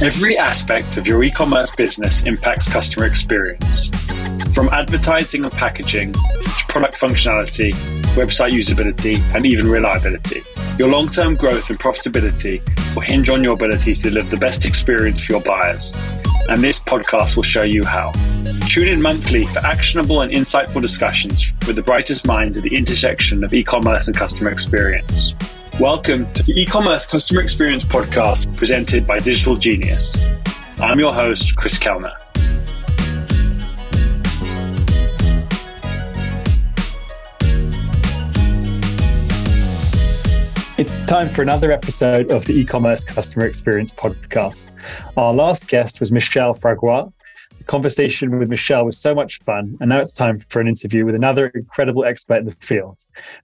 Every 0.00 0.38
aspect 0.38 0.96
of 0.96 1.06
your 1.06 1.24
e 1.24 1.30
commerce 1.30 1.70
business 1.74 2.22
impacts 2.22 2.68
customer 2.68 3.06
experience. 3.06 3.90
From 4.52 4.68
advertising 4.68 5.44
and 5.44 5.52
packaging 5.52 6.12
to 6.12 6.64
product 6.68 6.94
functionality, 6.94 7.72
website 8.14 8.52
usability, 8.52 9.18
and 9.34 9.44
even 9.44 9.68
reliability. 9.68 10.42
Your 10.78 10.88
long 10.88 11.08
term 11.08 11.34
growth 11.34 11.68
and 11.70 11.78
profitability 11.80 12.62
will 12.94 13.02
hinge 13.02 13.28
on 13.28 13.42
your 13.42 13.54
ability 13.54 13.94
to 13.94 14.02
deliver 14.02 14.30
the 14.30 14.36
best 14.36 14.64
experience 14.64 15.24
for 15.24 15.32
your 15.32 15.42
buyers. 15.42 15.92
And 16.48 16.62
this 16.62 16.80
podcast 16.80 17.34
will 17.34 17.42
show 17.42 17.62
you 17.62 17.84
how. 17.84 18.12
Tune 18.68 18.88
in 18.88 19.02
monthly 19.02 19.46
for 19.46 19.60
actionable 19.60 20.20
and 20.20 20.30
insightful 20.32 20.80
discussions 20.80 21.52
with 21.66 21.76
the 21.76 21.82
brightest 21.82 22.26
minds 22.26 22.56
at 22.56 22.62
the 22.62 22.76
intersection 22.76 23.42
of 23.42 23.52
e 23.52 23.64
commerce 23.64 24.06
and 24.06 24.16
customer 24.16 24.50
experience. 24.50 25.34
Welcome 25.80 26.32
to 26.34 26.44
the 26.44 26.52
e 26.52 26.64
commerce 26.64 27.04
customer 27.04 27.40
experience 27.40 27.82
podcast 27.82 28.56
presented 28.56 29.08
by 29.08 29.18
Digital 29.18 29.56
Genius. 29.56 30.16
I'm 30.78 31.00
your 31.00 31.12
host, 31.12 31.56
Chris 31.56 31.80
Kellner. 31.80 32.12
It's 40.78 41.00
time 41.06 41.28
for 41.28 41.42
another 41.42 41.72
episode 41.72 42.30
of 42.30 42.44
the 42.44 42.52
e-commerce 42.52 43.02
customer 43.02 43.44
experience 43.44 43.90
podcast. 43.90 44.66
Our 45.16 45.32
last 45.32 45.66
guest 45.66 45.98
was 45.98 46.12
Michelle 46.12 46.54
Fragois. 46.54 47.12
The 47.58 47.64
conversation 47.64 48.38
with 48.38 48.48
Michelle 48.48 48.84
was 48.84 48.96
so 48.96 49.12
much 49.12 49.40
fun, 49.42 49.76
and 49.80 49.88
now 49.88 49.98
it's 49.98 50.12
time 50.12 50.44
for 50.50 50.60
an 50.60 50.68
interview 50.68 51.04
with 51.04 51.16
another 51.16 51.48
incredible 51.48 52.04
expert 52.04 52.36
in 52.36 52.44
the 52.44 52.56
field. 52.60 53.00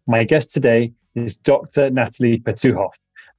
My 0.06 0.22
guest 0.22 0.54
today 0.54 0.92
is 1.14 1.36
Dr. 1.36 1.90
Natalie 1.90 2.38
Petouhoff, 2.38 2.92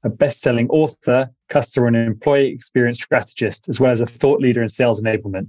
a 0.04 0.10
best-selling 0.10 0.70
author, 0.70 1.30
customer 1.50 1.88
and 1.88 1.96
employee 1.96 2.48
experience 2.48 3.02
strategist, 3.02 3.70
as 3.70 3.80
well 3.80 3.92
as 3.92 4.02
a 4.02 4.06
thought 4.06 4.40
leader 4.40 4.62
in 4.62 4.70
sales 4.70 5.02
enablement. 5.02 5.48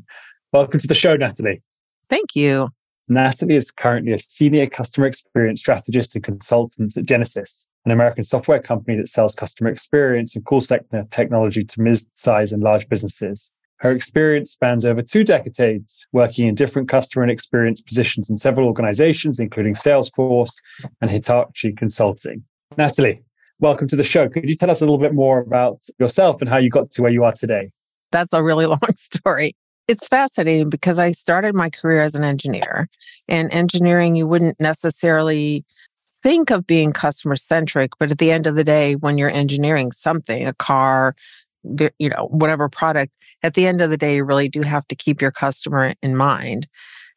Welcome 0.53 0.81
to 0.81 0.87
the 0.87 0.95
show, 0.95 1.17
Natalie. 1.17 1.63
Thank 2.09 2.37
you. 2.37 2.69
Natalie 3.09 3.57
is 3.57 3.71
currently 3.71 4.13
a 4.13 4.19
senior 4.19 4.67
customer 4.69 5.07
experience 5.07 5.61
strategist 5.61 6.15
and 6.15 6.25
consultant 6.25 6.97
at 6.97 7.05
Genesys, 7.05 7.67
an 7.85 7.91
American 7.91 8.25
software 8.25 8.63
company 8.63 8.97
that 8.97 9.09
sells 9.09 9.35
customer 9.35 9.71
experience 9.71 10.37
and 10.37 10.45
call 10.45 10.61
center 10.61 11.05
technology 11.11 11.65
to 11.65 11.81
mid-size 11.81 12.53
and 12.53 12.63
large 12.63 12.89
businesses. 12.89 13.53
Her 13.83 13.91
experience 13.91 14.53
spans 14.53 14.85
over 14.85 15.03
two 15.03 15.25
decades, 15.25 16.07
working 16.13 16.47
in 16.47 16.55
different 16.55 16.89
customer 16.89 17.25
and 17.25 17.33
experience 17.33 17.81
positions 17.81 18.31
in 18.31 18.37
several 18.37 18.69
organizations, 18.69 19.41
including 19.41 19.75
Salesforce 19.75 20.53
and 21.01 21.11
Hitachi 21.11 21.73
Consulting. 21.73 22.45
Natalie, 22.79 23.25
welcome 23.59 23.89
to 23.89 23.97
the 23.97 24.05
show. 24.05 24.29
Could 24.29 24.49
you 24.49 24.55
tell 24.55 24.71
us 24.71 24.83
a 24.83 24.85
little 24.85 25.01
bit 25.01 25.15
more 25.15 25.41
about 25.41 25.81
yourself 25.99 26.41
and 26.41 26.49
how 26.49 26.59
you 26.59 26.71
got 26.71 26.93
to 26.93 27.03
where 27.03 27.11
you 27.11 27.25
are 27.25 27.33
today? 27.33 27.73
That's 28.13 28.33
a 28.33 28.41
really 28.41 28.67
long 28.75 28.79
story. 28.91 29.57
It's 29.89 30.07
fascinating 30.07 30.71
because 30.71 31.01
I 31.01 31.11
started 31.11 31.57
my 31.57 31.69
career 31.69 32.03
as 32.03 32.15
an 32.15 32.23
engineer. 32.23 32.89
And 33.27 33.53
engineering, 33.53 34.15
you 34.15 34.29
wouldn't 34.29 34.61
necessarily 34.61 35.65
think 36.23 36.51
of 36.51 36.69
being 36.69 36.93
customer 36.93 37.35
centric, 37.35 37.99
but 37.99 38.13
at 38.13 38.19
the 38.19 38.31
end 38.31 38.47
of 38.47 38.55
the 38.55 38.63
day, 38.63 38.95
when 38.95 39.19
you're 39.19 39.29
engineering 39.29 39.91
something, 39.91 40.47
a 40.47 40.55
car, 40.55 41.17
you 41.99 42.09
know, 42.09 42.29
whatever 42.31 42.69
product, 42.69 43.17
at 43.43 43.55
the 43.55 43.67
end 43.67 43.81
of 43.81 43.91
the 43.91 43.97
day, 43.97 44.17
you 44.17 44.25
really 44.25 44.49
do 44.49 44.63
have 44.63 44.87
to 44.89 44.97
keep 44.97 45.21
your 45.21 45.31
customer 45.31 45.95
in 46.03 46.17
mind. 46.17 46.69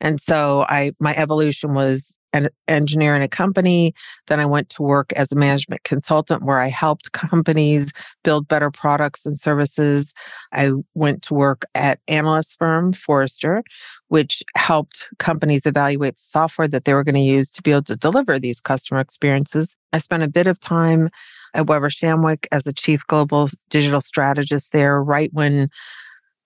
And 0.01 0.21
so 0.21 0.65
I 0.69 0.91
my 0.99 1.15
evolution 1.15 1.73
was 1.73 2.17
an 2.35 2.49
engineer 2.67 3.15
in 3.15 3.21
a 3.21 3.29
company. 3.29 3.93
Then 4.27 4.41
I 4.41 4.45
went 4.45 4.69
to 4.71 4.83
work 4.83 5.13
as 5.13 5.31
a 5.31 5.35
management 5.35 5.83
consultant 5.83 6.43
where 6.43 6.59
I 6.59 6.67
helped 6.67 7.13
companies 7.13 7.93
build 8.23 8.47
better 8.47 8.69
products 8.69 9.25
and 9.25 9.39
services. 9.39 10.13
I 10.51 10.71
went 10.95 11.21
to 11.23 11.33
work 11.33 11.63
at 11.75 11.99
analyst 12.09 12.57
firm 12.59 12.91
Forrester, 12.91 13.63
which 14.09 14.43
helped 14.55 15.07
companies 15.17 15.66
evaluate 15.66 16.17
the 16.17 16.23
software 16.23 16.67
that 16.67 16.83
they 16.83 16.94
were 16.94 17.06
going 17.06 17.16
to 17.16 17.22
use 17.22 17.50
to 17.51 17.62
be 17.62 17.72
able 17.72 17.83
to 17.83 17.95
deliver 17.95 18.38
these 18.38 18.59
customer 18.59 19.00
experiences. 19.00 19.73
I 19.94 20.00
spent 20.00 20.23
a 20.23 20.27
bit 20.27 20.45
of 20.45 20.59
time 20.59 21.09
at 21.53 21.67
Weber 21.67 21.89
Shandwick 21.89 22.47
as 22.51 22.67
a 22.67 22.73
chief 22.73 23.07
global 23.07 23.47
digital 23.69 24.01
strategist 24.01 24.73
there, 24.73 25.01
right 25.01 25.29
when 25.31 25.69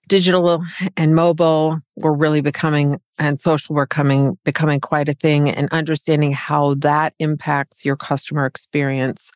digital 0.10 0.62
and 0.98 1.16
mobile 1.16 1.80
were 1.98 2.14
really 2.14 2.42
becoming 2.42 3.00
and 3.18 3.40
social 3.40 3.76
were 3.76 3.88
coming 3.88 4.38
becoming 4.44 4.82
quite 4.82 5.08
a 5.08 5.14
thing 5.14 5.50
and 5.50 5.70
understanding 5.72 6.34
how 6.34 6.74
that 6.76 7.14
impacts 7.20 7.86
your 7.86 7.96
customer 7.96 8.46
experience. 8.46 9.32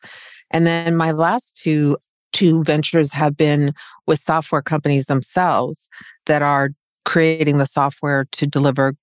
And 0.50 0.66
then 0.66 0.96
my 0.96 1.12
last 1.12 1.58
two 1.62 1.96
two 2.32 2.64
ventures 2.64 3.12
have 3.12 3.36
been 3.36 3.72
with 4.06 4.20
software 4.20 4.62
companies 4.62 5.06
themselves 5.06 5.88
that 6.26 6.42
are 6.42 6.70
creating 7.04 7.58
the 7.58 7.66
software 7.66 8.26
to 8.32 8.46
deliver 8.46 8.94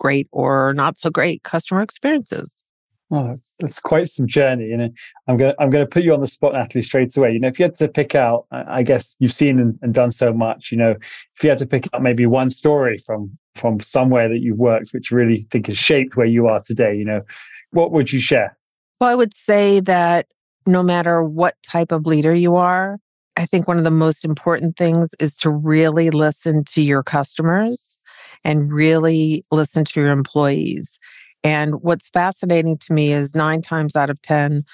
great 0.00 0.26
or 0.32 0.72
not 0.72 0.96
so 0.96 1.10
great 1.10 1.42
customer 1.42 1.82
experiences. 1.82 2.64
Oh, 3.10 3.28
that's, 3.28 3.54
that's 3.58 3.80
quite 3.80 4.08
some 4.08 4.26
journey. 4.26 4.66
You 4.66 4.76
know, 4.76 4.88
I'm 5.28 5.38
gonna 5.38 5.54
I'm 5.58 5.70
gonna 5.70 5.86
put 5.86 6.02
you 6.02 6.12
on 6.12 6.20
the 6.20 6.26
spot, 6.26 6.52
Natalie, 6.52 6.82
straight 6.82 7.16
away. 7.16 7.32
You 7.32 7.40
know, 7.40 7.48
if 7.48 7.58
you 7.58 7.64
had 7.64 7.74
to 7.76 7.88
pick 7.88 8.14
out, 8.14 8.46
I 8.50 8.82
guess 8.82 9.16
you've 9.18 9.32
seen 9.32 9.58
and, 9.58 9.78
and 9.80 9.94
done 9.94 10.10
so 10.10 10.32
much. 10.32 10.70
You 10.70 10.78
know, 10.78 10.90
if 11.36 11.42
you 11.42 11.48
had 11.48 11.58
to 11.58 11.66
pick 11.66 11.88
out 11.94 12.02
maybe 12.02 12.26
one 12.26 12.50
story 12.50 12.98
from 12.98 13.36
from 13.54 13.80
somewhere 13.80 14.28
that 14.28 14.40
you've 14.40 14.58
worked, 14.58 14.90
which 14.92 15.10
really 15.10 15.46
think 15.50 15.68
has 15.68 15.78
shaped 15.78 16.16
where 16.16 16.26
you 16.26 16.48
are 16.48 16.60
today, 16.60 16.94
you 16.94 17.04
know, 17.04 17.22
what 17.70 17.92
would 17.92 18.12
you 18.12 18.20
share? 18.20 18.56
Well, 19.00 19.08
I 19.10 19.14
would 19.14 19.32
say 19.32 19.80
that 19.80 20.26
no 20.66 20.82
matter 20.82 21.22
what 21.22 21.54
type 21.62 21.92
of 21.92 22.06
leader 22.06 22.34
you 22.34 22.56
are, 22.56 22.98
I 23.38 23.46
think 23.46 23.66
one 23.66 23.78
of 23.78 23.84
the 23.84 23.90
most 23.90 24.24
important 24.24 24.76
things 24.76 25.10
is 25.18 25.36
to 25.38 25.50
really 25.50 26.10
listen 26.10 26.62
to 26.64 26.82
your 26.82 27.02
customers 27.02 27.96
and 28.44 28.70
really 28.70 29.46
listen 29.50 29.84
to 29.86 30.00
your 30.00 30.10
employees 30.10 30.98
and 31.44 31.82
what's 31.82 32.08
fascinating 32.10 32.78
to 32.78 32.92
me 32.92 33.12
is 33.12 33.34
nine 33.34 33.62
times 33.62 33.96
out 33.96 34.10
of 34.10 34.20
10, 34.22 34.64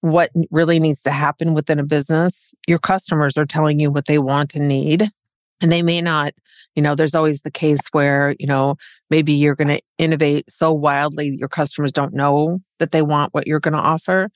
what 0.00 0.30
really 0.50 0.78
needs 0.78 1.02
to 1.02 1.10
happen 1.10 1.54
within 1.54 1.78
a 1.78 1.84
business, 1.84 2.54
your 2.66 2.78
customers 2.78 3.36
are 3.36 3.46
telling 3.46 3.80
you 3.80 3.90
what 3.90 4.06
they 4.06 4.18
want 4.18 4.54
and 4.54 4.68
need. 4.68 5.10
And 5.62 5.72
they 5.72 5.80
may 5.80 6.02
not, 6.02 6.34
you 6.74 6.82
know, 6.82 6.94
there's 6.94 7.14
always 7.14 7.40
the 7.40 7.50
case 7.50 7.80
where, 7.92 8.36
you 8.38 8.46
know, 8.46 8.76
maybe 9.08 9.32
you're 9.32 9.54
going 9.54 9.68
to 9.68 9.80
innovate 9.96 10.50
so 10.50 10.70
wildly 10.72 11.34
your 11.38 11.48
customers 11.48 11.92
don't 11.92 12.12
know 12.12 12.60
that 12.78 12.92
they 12.92 13.00
want 13.00 13.32
what 13.32 13.46
you're 13.46 13.60
going 13.60 13.72
to 13.72 13.80
offer, 13.80 14.28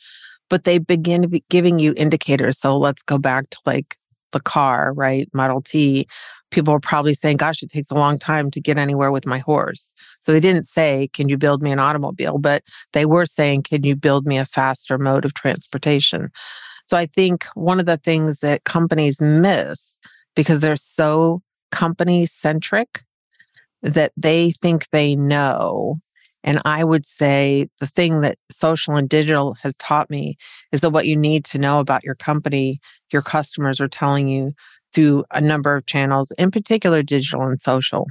but 0.48 0.64
they 0.64 0.78
begin 0.78 1.30
giving 1.50 1.78
you 1.78 1.92
indicators. 1.97 2.58
So 2.58 2.78
let's 2.78 3.02
go 3.02 3.18
back 3.18 3.50
to 3.50 3.58
like 3.66 3.98
the 4.32 4.41
car, 4.41 4.94
right? 4.94 5.28
Model 5.34 5.60
T 5.60 6.08
people 6.50 6.72
were 6.72 6.81
probably 6.81 7.15
saying, 7.15 7.37
gosh, 7.37 7.62
it 7.62 7.71
takes 7.71 7.91
a 7.91 7.94
long 7.94 8.19
time 8.19 8.50
to 8.50 8.61
get 8.61 8.78
anywhere 8.78 9.12
with 9.12 9.27
my 9.27 9.38
horse. 9.38 9.94
So 10.19 10.33
they 10.33 10.41
didn't 10.41 10.65
say, 10.65 11.09
can 11.12 11.28
you 11.28 11.38
build 11.38 11.62
me 11.62 11.72
an 11.72 11.78
automobile? 11.78 12.38
But 12.38 12.65
they 12.93 13.06
were 13.06 13.27
saying, 13.27 13.62
can 13.62 13.84
you 13.84 13.97
build 13.97 14.27
me 14.27 14.38
a 14.38 14.44
faster 14.44 14.99
mode 14.99 15.25
of 15.25 15.34
transportation? 15.34 16.31
So 16.84 16.97
I 16.97 17.06
think 17.06 17.47
one 17.55 17.78
of 17.81 17.87
the 17.87 17.99
things 17.99 18.41
that 18.41 18.65
companies 18.65 19.21
miss 19.21 19.99
because 20.34 20.60
they're 20.60 20.77
so 20.77 21.43
company 21.71 22.27
centric 22.27 23.05
that 23.83 24.12
they 24.16 24.53
think 24.60 24.89
they 24.91 25.15
know. 25.15 26.00
And 26.43 26.60
I 26.65 26.84
would 26.84 27.06
say 27.06 27.69
the 27.81 27.87
thing 27.87 28.22
that 28.22 28.39
social 28.50 28.97
and 28.97 29.09
digital 29.09 29.55
has 29.62 29.77
taught 29.77 30.10
me 30.10 30.37
is 30.72 30.81
that 30.81 30.91
what 30.91 31.06
you 31.06 31.16
need 31.16 31.44
to 31.47 31.59
know 31.59 31.81
about 31.81 32.03
your 32.03 32.15
company, 32.15 32.81
your 33.12 33.22
customers 33.22 33.81
are 33.81 33.89
telling 33.89 34.27
you 34.28 34.53
through 34.93 35.25
a 35.31 35.41
number 35.41 35.77
of 35.77 35.87
channels, 35.87 36.33
in 36.39 36.51
particular 36.51 37.03
digital 37.03 37.43
and 37.43 37.61
social. 37.61 38.06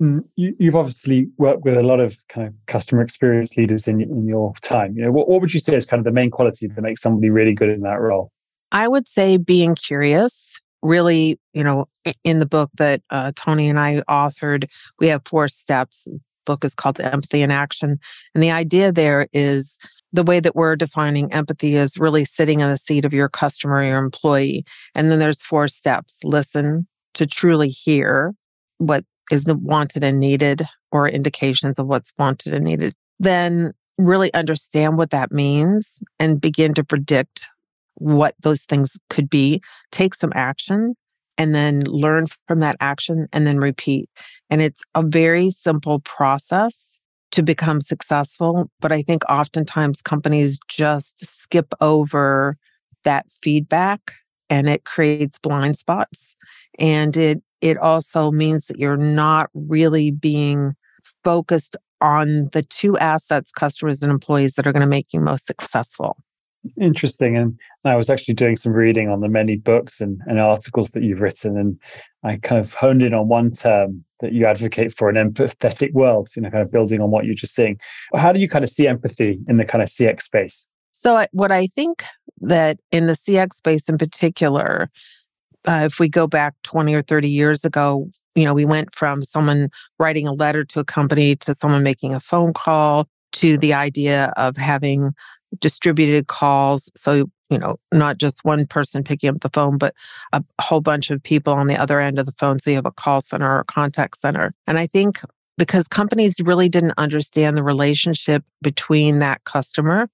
Mm, 0.00 0.20
you, 0.36 0.54
have 0.66 0.76
obviously 0.76 1.28
worked 1.38 1.64
with 1.64 1.76
a 1.76 1.82
lot 1.82 1.98
of 1.98 2.16
kind 2.28 2.46
of 2.46 2.54
customer 2.66 3.02
experience 3.02 3.56
leaders 3.56 3.88
in, 3.88 4.00
in 4.00 4.28
your 4.28 4.52
time. 4.62 4.96
You 4.96 5.04
know, 5.04 5.10
what, 5.10 5.28
what 5.28 5.40
would 5.40 5.52
you 5.52 5.58
say 5.58 5.76
is 5.76 5.86
kind 5.86 5.98
of 5.98 6.04
the 6.04 6.12
main 6.12 6.30
quality 6.30 6.68
that 6.68 6.80
makes 6.80 7.02
somebody 7.02 7.30
really 7.30 7.54
good 7.54 7.68
in 7.68 7.80
that 7.80 8.00
role? 8.00 8.30
I 8.70 8.86
would 8.86 9.08
say 9.08 9.36
being 9.36 9.74
curious. 9.74 10.60
Really, 10.80 11.40
you 11.54 11.64
know, 11.64 11.88
in 12.22 12.38
the 12.38 12.46
book 12.46 12.70
that 12.78 13.02
uh, 13.10 13.32
Tony 13.34 13.68
and 13.68 13.80
I 13.80 14.02
authored, 14.08 14.68
we 15.00 15.08
have 15.08 15.26
four 15.26 15.48
steps. 15.48 16.04
The 16.04 16.20
book 16.46 16.64
is 16.64 16.76
called 16.76 17.00
Empathy 17.00 17.42
in 17.42 17.50
Action, 17.50 17.98
and 18.32 18.44
the 18.44 18.52
idea 18.52 18.92
there 18.92 19.26
is 19.32 19.76
the 20.12 20.22
way 20.22 20.40
that 20.40 20.56
we're 20.56 20.76
defining 20.76 21.32
empathy 21.32 21.76
is 21.76 21.98
really 21.98 22.24
sitting 22.24 22.60
in 22.60 22.70
the 22.70 22.76
seat 22.76 23.04
of 23.04 23.12
your 23.12 23.28
customer, 23.28 23.84
your 23.84 23.98
employee. 23.98 24.64
And 24.94 25.10
then 25.10 25.18
there's 25.18 25.42
four 25.42 25.68
steps 25.68 26.16
listen 26.24 26.86
to 27.14 27.26
truly 27.26 27.68
hear 27.68 28.34
what 28.78 29.04
is 29.30 29.52
wanted 29.52 30.04
and 30.04 30.18
needed 30.18 30.66
or 30.92 31.08
indications 31.08 31.78
of 31.78 31.86
what's 31.86 32.12
wanted 32.18 32.54
and 32.54 32.64
needed. 32.64 32.94
Then 33.18 33.72
really 33.98 34.32
understand 34.32 34.96
what 34.96 35.10
that 35.10 35.32
means 35.32 35.98
and 36.18 36.40
begin 36.40 36.72
to 36.74 36.84
predict 36.84 37.48
what 37.96 38.34
those 38.40 38.62
things 38.62 38.96
could 39.10 39.28
be. 39.28 39.60
Take 39.90 40.14
some 40.14 40.32
action 40.34 40.94
and 41.36 41.54
then 41.54 41.80
learn 41.84 42.26
from 42.46 42.60
that 42.60 42.76
action 42.80 43.28
and 43.32 43.46
then 43.46 43.58
repeat. 43.58 44.08
And 44.50 44.62
it's 44.62 44.80
a 44.94 45.02
very 45.02 45.50
simple 45.50 46.00
process 46.00 47.00
to 47.32 47.42
become 47.42 47.80
successful. 47.80 48.70
But 48.80 48.92
I 48.92 49.02
think 49.02 49.22
oftentimes 49.28 50.02
companies 50.02 50.58
just 50.68 51.26
skip 51.26 51.74
over 51.80 52.56
that 53.04 53.26
feedback 53.42 54.12
and 54.50 54.68
it 54.68 54.84
creates 54.84 55.38
blind 55.38 55.76
spots. 55.76 56.36
And 56.78 57.16
it 57.16 57.42
it 57.60 57.76
also 57.76 58.30
means 58.30 58.66
that 58.66 58.78
you're 58.78 58.96
not 58.96 59.50
really 59.52 60.12
being 60.12 60.74
focused 61.24 61.76
on 62.00 62.48
the 62.52 62.62
two 62.62 62.96
assets, 62.98 63.50
customers 63.50 64.02
and 64.02 64.12
employees, 64.12 64.54
that 64.54 64.66
are 64.66 64.72
going 64.72 64.80
to 64.80 64.86
make 64.86 65.12
you 65.12 65.20
most 65.20 65.46
successful. 65.46 66.16
Interesting. 66.80 67.36
And 67.36 67.58
I 67.84 67.96
was 67.96 68.10
actually 68.10 68.34
doing 68.34 68.56
some 68.56 68.72
reading 68.72 69.08
on 69.08 69.20
the 69.20 69.28
many 69.28 69.56
books 69.56 70.00
and, 70.00 70.20
and 70.26 70.40
articles 70.40 70.90
that 70.90 71.02
you've 71.02 71.20
written. 71.20 71.56
And 71.56 71.78
I 72.24 72.36
kind 72.36 72.60
of 72.60 72.74
honed 72.74 73.02
in 73.02 73.14
on 73.14 73.28
one 73.28 73.52
term 73.52 74.04
that 74.20 74.32
you 74.32 74.46
advocate 74.46 74.92
for 74.96 75.08
an 75.08 75.16
empathetic 75.16 75.92
world, 75.92 76.28
you 76.34 76.42
know, 76.42 76.50
kind 76.50 76.62
of 76.62 76.72
building 76.72 77.00
on 77.00 77.10
what 77.10 77.24
you're 77.24 77.34
just 77.34 77.54
saying. 77.54 77.78
How 78.14 78.32
do 78.32 78.40
you 78.40 78.48
kind 78.48 78.64
of 78.64 78.70
see 78.70 78.88
empathy 78.88 79.38
in 79.48 79.56
the 79.56 79.64
kind 79.64 79.82
of 79.82 79.88
CX 79.88 80.22
space? 80.22 80.66
So, 80.92 81.24
what 81.32 81.52
I 81.52 81.68
think 81.68 82.04
that 82.40 82.78
in 82.90 83.06
the 83.06 83.12
CX 83.12 83.54
space 83.54 83.88
in 83.88 83.98
particular, 83.98 84.90
uh, 85.66 85.82
if 85.84 86.00
we 86.00 86.08
go 86.08 86.26
back 86.26 86.54
20 86.64 86.92
or 86.94 87.02
30 87.02 87.28
years 87.28 87.64
ago, 87.64 88.08
you 88.34 88.44
know, 88.44 88.54
we 88.54 88.64
went 88.64 88.94
from 88.94 89.22
someone 89.22 89.70
writing 89.98 90.26
a 90.26 90.32
letter 90.32 90.64
to 90.64 90.80
a 90.80 90.84
company 90.84 91.36
to 91.36 91.54
someone 91.54 91.82
making 91.82 92.14
a 92.14 92.20
phone 92.20 92.52
call 92.52 93.08
to 93.32 93.58
the 93.58 93.74
idea 93.74 94.32
of 94.36 94.56
having 94.56 95.12
distributed 95.60 96.26
calls. 96.26 96.90
So, 96.96 97.30
you 97.50 97.58
know, 97.58 97.76
not 97.92 98.18
just 98.18 98.44
one 98.44 98.66
person 98.66 99.02
picking 99.02 99.30
up 99.30 99.40
the 99.40 99.50
phone, 99.50 99.78
but 99.78 99.94
a 100.32 100.42
whole 100.60 100.80
bunch 100.80 101.10
of 101.10 101.22
people 101.22 101.52
on 101.52 101.66
the 101.66 101.76
other 101.76 102.00
end 102.00 102.18
of 102.18 102.26
the 102.26 102.32
phone. 102.32 102.58
So 102.58 102.70
you 102.70 102.76
have 102.76 102.86
a 102.86 102.92
call 102.92 103.20
center 103.20 103.50
or 103.50 103.60
a 103.60 103.64
contact 103.64 104.18
center. 104.18 104.52
And 104.66 104.78
I 104.78 104.86
think 104.86 105.20
because 105.56 105.88
companies 105.88 106.36
really 106.42 106.68
didn't 106.68 106.94
understand 106.96 107.56
the 107.56 107.64
relationship 107.64 108.44
between 108.62 109.18
that 109.18 109.42
customer 109.44 110.08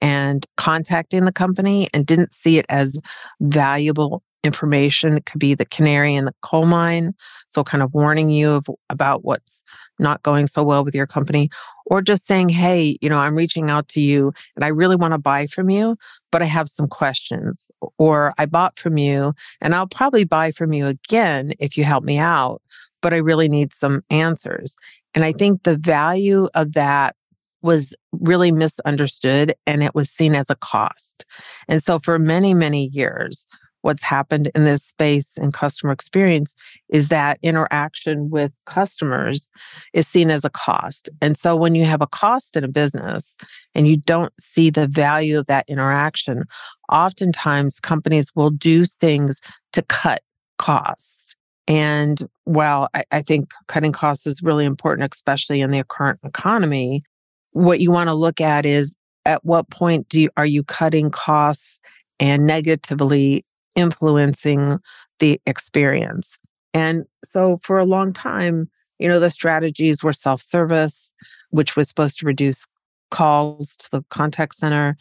and 0.00 0.46
contacting 0.56 1.24
the 1.24 1.32
company 1.32 1.88
and 1.92 2.06
didn't 2.06 2.32
see 2.32 2.58
it 2.58 2.66
as 2.68 2.98
valuable 3.40 4.22
information. 4.46 5.16
It 5.16 5.26
could 5.26 5.38
be 5.38 5.54
the 5.54 5.66
canary 5.66 6.14
in 6.14 6.24
the 6.24 6.34
coal 6.40 6.64
mine. 6.64 7.12
So, 7.48 7.62
kind 7.62 7.82
of 7.82 7.92
warning 7.92 8.30
you 8.30 8.52
of, 8.52 8.66
about 8.88 9.24
what's 9.24 9.62
not 9.98 10.22
going 10.22 10.46
so 10.46 10.62
well 10.62 10.84
with 10.84 10.94
your 10.94 11.06
company, 11.06 11.50
or 11.86 12.00
just 12.00 12.26
saying, 12.26 12.48
hey, 12.48 12.98
you 13.00 13.08
know, 13.08 13.18
I'm 13.18 13.34
reaching 13.34 13.68
out 13.70 13.88
to 13.88 14.00
you 14.00 14.32
and 14.54 14.64
I 14.64 14.68
really 14.68 14.96
want 14.96 15.12
to 15.12 15.18
buy 15.18 15.46
from 15.46 15.70
you, 15.70 15.96
but 16.32 16.42
I 16.42 16.46
have 16.46 16.68
some 16.68 16.88
questions. 16.88 17.70
Or 17.98 18.32
I 18.38 18.46
bought 18.46 18.78
from 18.78 18.98
you 18.98 19.34
and 19.60 19.74
I'll 19.74 19.86
probably 19.86 20.24
buy 20.24 20.50
from 20.50 20.72
you 20.72 20.86
again 20.86 21.52
if 21.58 21.76
you 21.76 21.84
help 21.84 22.04
me 22.04 22.18
out, 22.18 22.62
but 23.02 23.12
I 23.12 23.18
really 23.18 23.48
need 23.48 23.72
some 23.72 24.02
answers. 24.10 24.76
And 25.14 25.24
I 25.24 25.32
think 25.32 25.62
the 25.62 25.76
value 25.76 26.48
of 26.54 26.74
that 26.74 27.16
was 27.62 27.94
really 28.12 28.52
misunderstood 28.52 29.54
and 29.66 29.82
it 29.82 29.94
was 29.94 30.10
seen 30.10 30.34
as 30.34 30.50
a 30.50 30.54
cost. 30.56 31.24
And 31.68 31.82
so 31.82 31.98
for 31.98 32.18
many, 32.18 32.54
many 32.54 32.88
years, 32.92 33.46
what's 33.86 34.02
happened 34.02 34.50
in 34.52 34.64
this 34.64 34.82
space 34.82 35.38
and 35.38 35.54
customer 35.54 35.92
experience 35.92 36.56
is 36.88 37.06
that 37.06 37.38
interaction 37.40 38.30
with 38.30 38.50
customers 38.66 39.48
is 39.94 40.08
seen 40.08 40.28
as 40.28 40.44
a 40.44 40.50
cost. 40.50 41.08
And 41.22 41.38
so 41.38 41.54
when 41.54 41.76
you 41.76 41.84
have 41.84 42.02
a 42.02 42.06
cost 42.08 42.56
in 42.56 42.64
a 42.64 42.68
business 42.68 43.36
and 43.76 43.86
you 43.86 43.96
don't 43.96 44.32
see 44.40 44.70
the 44.70 44.88
value 44.88 45.38
of 45.38 45.46
that 45.46 45.66
interaction, 45.68 46.42
oftentimes 46.90 47.78
companies 47.78 48.34
will 48.34 48.50
do 48.50 48.86
things 49.00 49.40
to 49.72 49.82
cut 49.82 50.20
costs. 50.58 51.36
And 51.68 52.28
while 52.42 52.88
I, 52.92 53.04
I 53.12 53.22
think 53.22 53.52
cutting 53.68 53.92
costs 53.92 54.26
is 54.26 54.42
really 54.42 54.64
important, 54.64 55.14
especially 55.14 55.60
in 55.60 55.70
the 55.70 55.84
current 55.88 56.18
economy, 56.24 57.04
what 57.52 57.78
you 57.78 57.92
want 57.92 58.08
to 58.08 58.14
look 58.14 58.40
at 58.40 58.66
is 58.66 58.96
at 59.24 59.44
what 59.44 59.70
point 59.70 60.08
do 60.08 60.22
you, 60.22 60.30
are 60.36 60.46
you 60.46 60.64
cutting 60.64 61.08
costs 61.08 61.78
and 62.18 62.46
negatively 62.46 63.44
influencing 63.76 64.78
the 65.20 65.40
experience. 65.46 66.38
And 66.74 67.04
so 67.24 67.60
for 67.62 67.78
a 67.78 67.84
long 67.84 68.12
time, 68.12 68.68
you 68.98 69.08
know, 69.08 69.20
the 69.20 69.30
strategies 69.30 70.02
were 70.02 70.12
self 70.12 70.42
service, 70.42 71.12
which 71.50 71.76
was 71.76 71.88
supposed 71.88 72.18
to 72.18 72.26
reduce 72.26 72.66
calls 73.10 73.76
to 73.76 73.88
the 73.92 74.02
contact 74.10 74.56
center, 74.56 74.96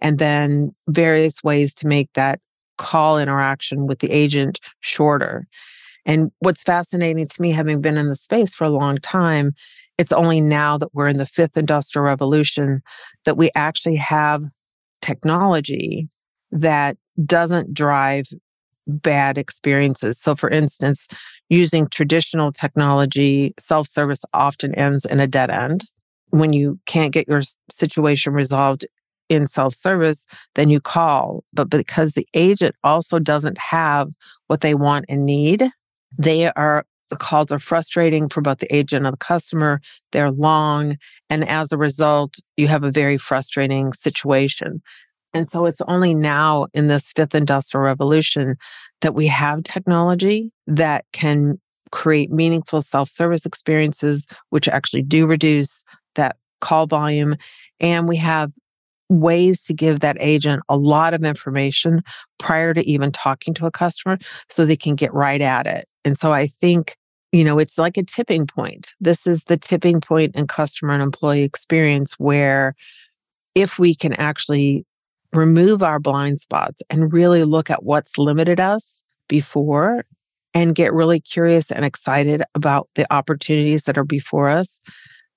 and 0.00 0.18
then 0.18 0.74
various 0.88 1.42
ways 1.42 1.74
to 1.74 1.86
make 1.86 2.12
that 2.14 2.40
call 2.76 3.18
interaction 3.18 3.86
with 3.86 3.98
the 3.98 4.10
agent 4.10 4.60
shorter. 4.80 5.46
And 6.06 6.30
what's 6.38 6.62
fascinating 6.62 7.26
to 7.26 7.42
me, 7.42 7.50
having 7.52 7.80
been 7.80 7.98
in 7.98 8.08
the 8.08 8.16
space 8.16 8.54
for 8.54 8.64
a 8.64 8.70
long 8.70 8.96
time, 8.98 9.52
it's 9.98 10.12
only 10.12 10.40
now 10.40 10.78
that 10.78 10.94
we're 10.94 11.08
in 11.08 11.18
the 11.18 11.26
fifth 11.26 11.56
industrial 11.56 12.06
revolution 12.06 12.82
that 13.24 13.36
we 13.36 13.50
actually 13.54 13.96
have 13.96 14.44
technology 15.02 16.08
that 16.52 16.96
doesn't 17.24 17.74
drive 17.74 18.26
bad 18.86 19.38
experiences. 19.38 20.18
So, 20.18 20.34
for 20.34 20.48
instance, 20.50 21.06
using 21.48 21.88
traditional 21.88 22.52
technology, 22.52 23.54
self 23.58 23.88
service 23.88 24.22
often 24.32 24.74
ends 24.74 25.04
in 25.04 25.20
a 25.20 25.26
dead 25.26 25.50
end. 25.50 25.84
When 26.30 26.52
you 26.52 26.78
can't 26.86 27.12
get 27.12 27.28
your 27.28 27.42
situation 27.70 28.32
resolved 28.32 28.86
in 29.28 29.46
self 29.46 29.74
service, 29.74 30.26
then 30.54 30.70
you 30.70 30.80
call. 30.80 31.44
But 31.52 31.70
because 31.70 32.12
the 32.12 32.26
agent 32.34 32.74
also 32.82 33.18
doesn't 33.18 33.58
have 33.58 34.10
what 34.46 34.62
they 34.62 34.74
want 34.74 35.04
and 35.08 35.24
need, 35.24 35.64
they 36.18 36.50
are 36.52 36.84
the 37.10 37.16
calls 37.16 37.50
are 37.50 37.58
frustrating 37.58 38.28
for 38.28 38.42
both 38.42 38.58
the 38.58 38.74
agent 38.74 39.06
and 39.06 39.14
the 39.14 39.18
customer. 39.18 39.80
They're 40.12 40.30
long. 40.30 40.98
And 41.30 41.48
as 41.48 41.72
a 41.72 41.78
result, 41.78 42.36
you 42.58 42.68
have 42.68 42.84
a 42.84 42.90
very 42.90 43.16
frustrating 43.16 43.92
situation. 43.94 44.82
And 45.34 45.48
so 45.48 45.66
it's 45.66 45.80
only 45.82 46.14
now 46.14 46.66
in 46.74 46.88
this 46.88 47.12
fifth 47.14 47.34
industrial 47.34 47.84
revolution 47.84 48.56
that 49.00 49.14
we 49.14 49.26
have 49.26 49.62
technology 49.62 50.50
that 50.66 51.04
can 51.12 51.60
create 51.90 52.30
meaningful 52.30 52.82
self 52.82 53.10
service 53.10 53.46
experiences, 53.46 54.26
which 54.50 54.68
actually 54.68 55.02
do 55.02 55.26
reduce 55.26 55.82
that 56.14 56.36
call 56.60 56.86
volume. 56.86 57.36
And 57.80 58.08
we 58.08 58.16
have 58.16 58.52
ways 59.08 59.62
to 59.62 59.72
give 59.72 60.00
that 60.00 60.16
agent 60.20 60.62
a 60.68 60.76
lot 60.76 61.14
of 61.14 61.24
information 61.24 62.02
prior 62.38 62.74
to 62.74 62.86
even 62.88 63.10
talking 63.10 63.54
to 63.54 63.66
a 63.66 63.70
customer 63.70 64.18
so 64.50 64.64
they 64.64 64.76
can 64.76 64.94
get 64.94 65.12
right 65.14 65.40
at 65.40 65.66
it. 65.66 65.88
And 66.04 66.18
so 66.18 66.32
I 66.32 66.46
think, 66.46 66.94
you 67.32 67.42
know, 67.44 67.58
it's 67.58 67.78
like 67.78 67.96
a 67.96 68.02
tipping 68.02 68.46
point. 68.46 68.92
This 69.00 69.26
is 69.26 69.44
the 69.44 69.56
tipping 69.56 70.00
point 70.00 70.34
in 70.34 70.46
customer 70.46 70.92
and 70.92 71.02
employee 71.02 71.42
experience 71.42 72.14
where 72.18 72.74
if 73.54 73.78
we 73.78 73.94
can 73.94 74.12
actually 74.14 74.84
remove 75.32 75.82
our 75.82 75.98
blind 75.98 76.40
spots 76.40 76.80
and 76.90 77.12
really 77.12 77.44
look 77.44 77.70
at 77.70 77.82
what's 77.82 78.16
limited 78.18 78.60
us 78.60 79.02
before 79.28 80.04
and 80.54 80.74
get 80.74 80.92
really 80.92 81.20
curious 81.20 81.70
and 81.70 81.84
excited 81.84 82.42
about 82.54 82.88
the 82.94 83.06
opportunities 83.12 83.84
that 83.84 83.98
are 83.98 84.04
before 84.04 84.48
us, 84.48 84.80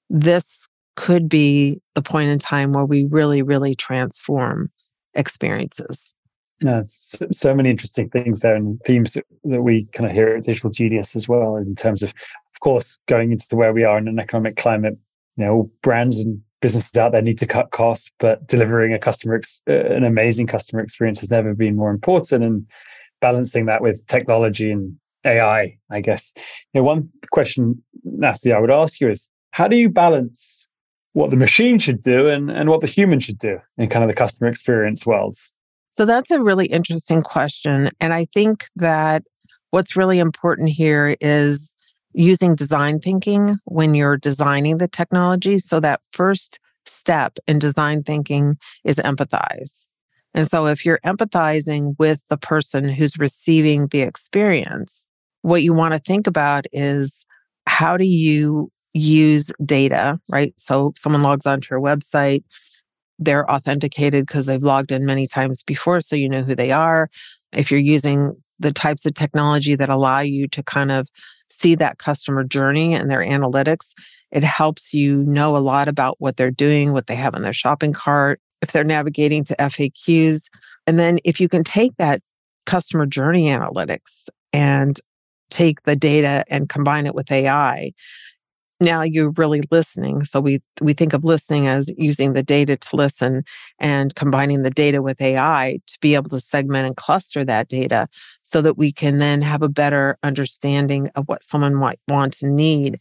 this 0.09 0.67
could 0.95 1.27
be 1.27 1.81
the 1.95 2.01
point 2.01 2.29
in 2.29 2.39
time 2.39 2.73
where 2.73 2.85
we 2.85 3.05
really, 3.05 3.41
really 3.41 3.75
transform 3.75 4.71
experiences. 5.13 6.13
No, 6.61 6.83
so 6.87 7.55
many 7.55 7.69
interesting 7.69 8.09
things 8.09 8.41
there 8.41 8.55
and 8.55 8.79
themes 8.85 9.13
that 9.13 9.61
we 9.61 9.85
kind 9.93 10.09
of 10.09 10.15
hear 10.15 10.35
at 10.35 10.43
Digital 10.43 10.69
Genius 10.69 11.15
as 11.15 11.27
well, 11.27 11.55
in 11.55 11.75
terms 11.75 12.03
of, 12.03 12.09
of 12.11 12.59
course, 12.59 12.99
going 13.07 13.31
into 13.31 13.55
where 13.55 13.73
we 13.73 13.83
are 13.83 13.97
in 13.97 14.07
an 14.07 14.19
economic 14.19 14.57
climate. 14.57 14.97
You 15.37 15.45
know, 15.45 15.71
brands 15.81 16.17
and 16.23 16.41
businesses 16.61 16.95
out 16.97 17.11
there 17.11 17.21
need 17.21 17.39
to 17.39 17.47
cut 17.47 17.71
costs, 17.71 18.09
but 18.19 18.47
delivering 18.47 18.93
a 18.93 18.99
customer, 18.99 19.35
ex- 19.35 19.61
uh, 19.69 19.73
an 19.73 20.03
amazing 20.03 20.47
customer 20.47 20.81
experience 20.81 21.19
has 21.19 21.31
never 21.31 21.53
been 21.53 21.75
more 21.75 21.91
important. 21.91 22.43
And 22.43 22.67
balancing 23.21 23.67
that 23.67 23.81
with 23.81 24.05
technology 24.07 24.71
and 24.71 24.97
AI, 25.23 25.77
I 25.89 26.01
guess. 26.01 26.33
You 26.73 26.81
know, 26.81 26.83
one 26.83 27.09
question, 27.31 27.81
Natalie, 28.03 28.53
I 28.53 28.59
would 28.59 28.71
ask 28.71 28.99
you 28.99 29.09
is, 29.09 29.29
how 29.51 29.67
do 29.67 29.77
you 29.77 29.87
balance 29.87 30.67
what 31.13 31.29
the 31.29 31.35
machine 31.37 31.77
should 31.77 32.01
do 32.01 32.27
and, 32.27 32.49
and 32.49 32.69
what 32.69 32.81
the 32.81 32.87
human 32.87 33.19
should 33.19 33.37
do 33.37 33.59
in 33.77 33.89
kind 33.89 34.03
of 34.03 34.09
the 34.09 34.15
customer 34.15 34.49
experience 34.49 35.05
worlds? 35.05 35.51
So 35.91 36.05
that's 36.05 36.31
a 36.31 36.41
really 36.41 36.65
interesting 36.67 37.21
question. 37.21 37.91
And 37.99 38.13
I 38.13 38.25
think 38.33 38.65
that 38.77 39.23
what's 39.69 39.95
really 39.95 40.19
important 40.19 40.69
here 40.69 41.15
is 41.21 41.75
using 42.13 42.55
design 42.55 42.99
thinking 42.99 43.57
when 43.65 43.95
you're 43.95 44.17
designing 44.17 44.77
the 44.77 44.87
technology. 44.87 45.57
So 45.57 45.79
that 45.79 46.01
first 46.13 46.59
step 46.85 47.37
in 47.47 47.59
design 47.59 48.03
thinking 48.03 48.57
is 48.83 48.97
empathize. 48.97 49.85
And 50.33 50.49
so 50.49 50.65
if 50.65 50.85
you're 50.85 50.99
empathizing 51.05 51.95
with 51.99 52.21
the 52.29 52.37
person 52.37 52.87
who's 52.87 53.19
receiving 53.19 53.87
the 53.87 54.01
experience, 54.01 55.05
what 55.41 55.63
you 55.63 55.73
want 55.73 55.93
to 55.93 55.99
think 55.99 56.27
about 56.27 56.65
is 56.71 57.25
how 57.65 57.97
do 57.97 58.05
you 58.05 58.71
use 58.93 59.51
data, 59.65 60.19
right? 60.31 60.53
So 60.57 60.93
someone 60.97 61.21
logs 61.21 61.45
onto 61.45 61.73
your 61.73 61.81
website, 61.81 62.43
they're 63.19 63.49
authenticated 63.49 64.25
because 64.25 64.45
they've 64.45 64.63
logged 64.63 64.91
in 64.91 65.05
many 65.05 65.27
times 65.27 65.63
before, 65.63 66.01
so 66.01 66.15
you 66.15 66.27
know 66.27 66.43
who 66.43 66.55
they 66.55 66.71
are. 66.71 67.09
If 67.53 67.69
you're 67.69 67.79
using 67.79 68.33
the 68.59 68.71
types 68.71 69.05
of 69.05 69.13
technology 69.13 69.75
that 69.75 69.89
allow 69.89 70.19
you 70.19 70.47
to 70.49 70.63
kind 70.63 70.91
of 70.91 71.09
see 71.51 71.75
that 71.75 71.97
customer 71.97 72.43
journey 72.43 72.93
and 72.93 73.09
their 73.09 73.19
analytics. 73.19 73.93
It 74.31 74.43
helps 74.43 74.93
you 74.93 75.17
know 75.23 75.57
a 75.57 75.59
lot 75.59 75.87
about 75.87 76.15
what 76.19 76.37
they're 76.37 76.51
doing, 76.51 76.93
what 76.93 77.07
they 77.07 77.15
have 77.15 77.33
in 77.35 77.41
their 77.41 77.53
shopping 77.53 77.93
cart. 77.93 78.39
If 78.61 78.71
they're 78.71 78.83
navigating 78.83 79.43
to 79.45 79.55
FAQs, 79.57 80.43
And 80.87 80.99
then 80.99 81.19
if 81.23 81.39
you 81.39 81.49
can 81.49 81.63
take 81.63 81.95
that 81.97 82.21
customer 82.65 83.05
journey 83.05 83.45
analytics 83.45 84.29
and 84.53 84.99
take 85.49 85.83
the 85.83 85.95
data 85.95 86.45
and 86.47 86.69
combine 86.69 87.05
it 87.05 87.15
with 87.15 87.31
AI, 87.31 87.91
now 88.81 89.03
you're 89.03 89.31
really 89.31 89.61
listening. 89.71 90.25
So 90.25 90.41
we 90.41 90.61
we 90.81 90.93
think 90.93 91.13
of 91.13 91.23
listening 91.23 91.67
as 91.67 91.93
using 91.97 92.33
the 92.33 92.43
data 92.43 92.75
to 92.75 92.95
listen 92.95 93.43
and 93.79 94.13
combining 94.15 94.63
the 94.63 94.71
data 94.71 95.01
with 95.01 95.21
AI 95.21 95.79
to 95.87 95.97
be 96.01 96.15
able 96.15 96.29
to 96.31 96.39
segment 96.39 96.87
and 96.87 96.97
cluster 96.97 97.45
that 97.45 97.69
data 97.69 98.07
so 98.41 98.61
that 98.61 98.77
we 98.77 98.91
can 98.91 99.17
then 99.17 99.41
have 99.41 99.61
a 99.61 99.69
better 99.69 100.17
understanding 100.23 101.09
of 101.15 101.27
what 101.27 101.43
someone 101.43 101.75
might 101.75 101.99
want 102.07 102.33
to 102.39 102.47
need. 102.47 102.97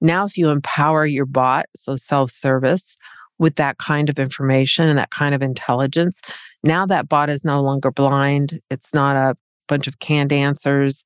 Now 0.00 0.24
if 0.24 0.38
you 0.38 0.50
empower 0.50 1.04
your 1.04 1.26
bot, 1.26 1.66
so 1.76 1.96
self-service, 1.96 2.96
with 3.38 3.56
that 3.56 3.78
kind 3.78 4.08
of 4.08 4.18
information 4.18 4.86
and 4.86 4.96
that 4.96 5.10
kind 5.10 5.34
of 5.34 5.42
intelligence, 5.42 6.20
now 6.62 6.86
that 6.86 7.08
bot 7.08 7.28
is 7.28 7.44
no 7.44 7.60
longer 7.60 7.90
blind. 7.90 8.60
It's 8.70 8.94
not 8.94 9.16
a 9.16 9.36
bunch 9.66 9.86
of 9.88 9.98
canned 9.98 10.32
answers. 10.32 11.04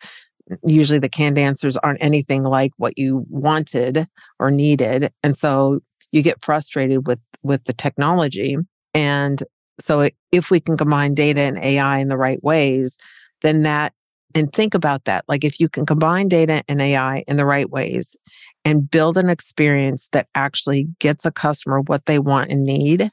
Usually 0.66 0.98
the 0.98 1.08
canned 1.08 1.38
answers 1.38 1.76
aren't 1.78 2.02
anything 2.02 2.42
like 2.42 2.72
what 2.76 2.96
you 2.96 3.24
wanted 3.28 4.06
or 4.38 4.50
needed. 4.50 5.12
And 5.22 5.36
so 5.36 5.80
you 6.12 6.22
get 6.22 6.42
frustrated 6.42 7.06
with 7.06 7.20
with 7.42 7.64
the 7.64 7.72
technology. 7.72 8.56
And 8.94 9.42
so 9.80 10.08
if 10.32 10.50
we 10.50 10.60
can 10.60 10.76
combine 10.76 11.14
data 11.14 11.40
and 11.40 11.58
AI 11.58 11.98
in 11.98 12.08
the 12.08 12.16
right 12.16 12.42
ways, 12.42 12.96
then 13.42 13.62
that 13.62 13.92
and 14.34 14.52
think 14.52 14.74
about 14.74 15.04
that. 15.04 15.24
Like 15.28 15.44
if 15.44 15.58
you 15.58 15.68
can 15.68 15.86
combine 15.86 16.28
data 16.28 16.62
and 16.68 16.80
AI 16.80 17.24
in 17.26 17.36
the 17.36 17.46
right 17.46 17.68
ways 17.70 18.16
and 18.64 18.90
build 18.90 19.16
an 19.16 19.30
experience 19.30 20.08
that 20.12 20.28
actually 20.34 20.88
gets 20.98 21.24
a 21.24 21.30
customer 21.30 21.80
what 21.80 22.06
they 22.06 22.18
want 22.18 22.50
and 22.50 22.64
need, 22.64 23.10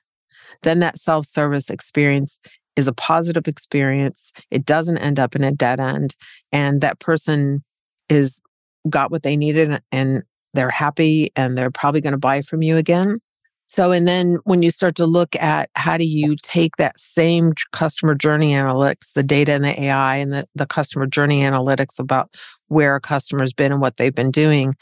then 0.64 0.80
that 0.80 0.98
self 0.98 1.26
service 1.26 1.70
experience 1.70 2.40
is 2.76 2.88
a 2.88 2.94
positive 2.94 3.48
experience. 3.48 4.32
It 4.52 4.66
doesn't 4.66 4.98
end 4.98 5.20
up 5.20 5.36
in 5.36 5.44
a 5.44 5.52
dead 5.52 5.80
end. 5.80 6.16
And 6.52 6.82
that 6.82 7.00
person 7.00 7.64
is 8.10 8.42
got 8.90 9.12
what 9.12 9.24
they 9.24 9.36
needed 9.36 9.82
and 9.92 10.24
they're 10.54 10.70
happy 10.70 11.32
and 11.36 11.58
they're 11.58 11.72
probably 11.72 12.02
going 12.02 12.12
to 12.12 12.18
buy 12.18 12.42
from 12.42 12.62
you 12.62 12.78
again. 12.78 13.20
So, 13.68 13.92
and 13.92 14.08
then 14.08 14.38
when 14.44 14.62
you 14.62 14.70
start 14.70 14.96
to 14.98 15.08
look 15.08 15.36
at 15.38 15.70
how 15.76 15.98
do 15.98 16.06
you 16.06 16.36
take 16.44 16.76
that 16.78 17.00
same 17.00 17.54
customer 17.72 18.14
journey 18.14 18.54
analytics, 18.54 19.14
the 19.16 19.24
data 19.24 19.54
and 19.54 19.64
the 19.64 19.84
AI 19.86 20.18
and 20.18 20.32
the, 20.32 20.48
the 20.54 20.68
customer 20.68 21.08
journey 21.08 21.42
analytics 21.42 21.98
about 21.98 22.36
where 22.68 22.96
a 22.96 23.02
customer's 23.02 23.54
been 23.54 23.72
and 23.72 23.82
what 23.82 23.98
they've 23.98 24.14
been 24.14 24.32
doing. 24.32 24.74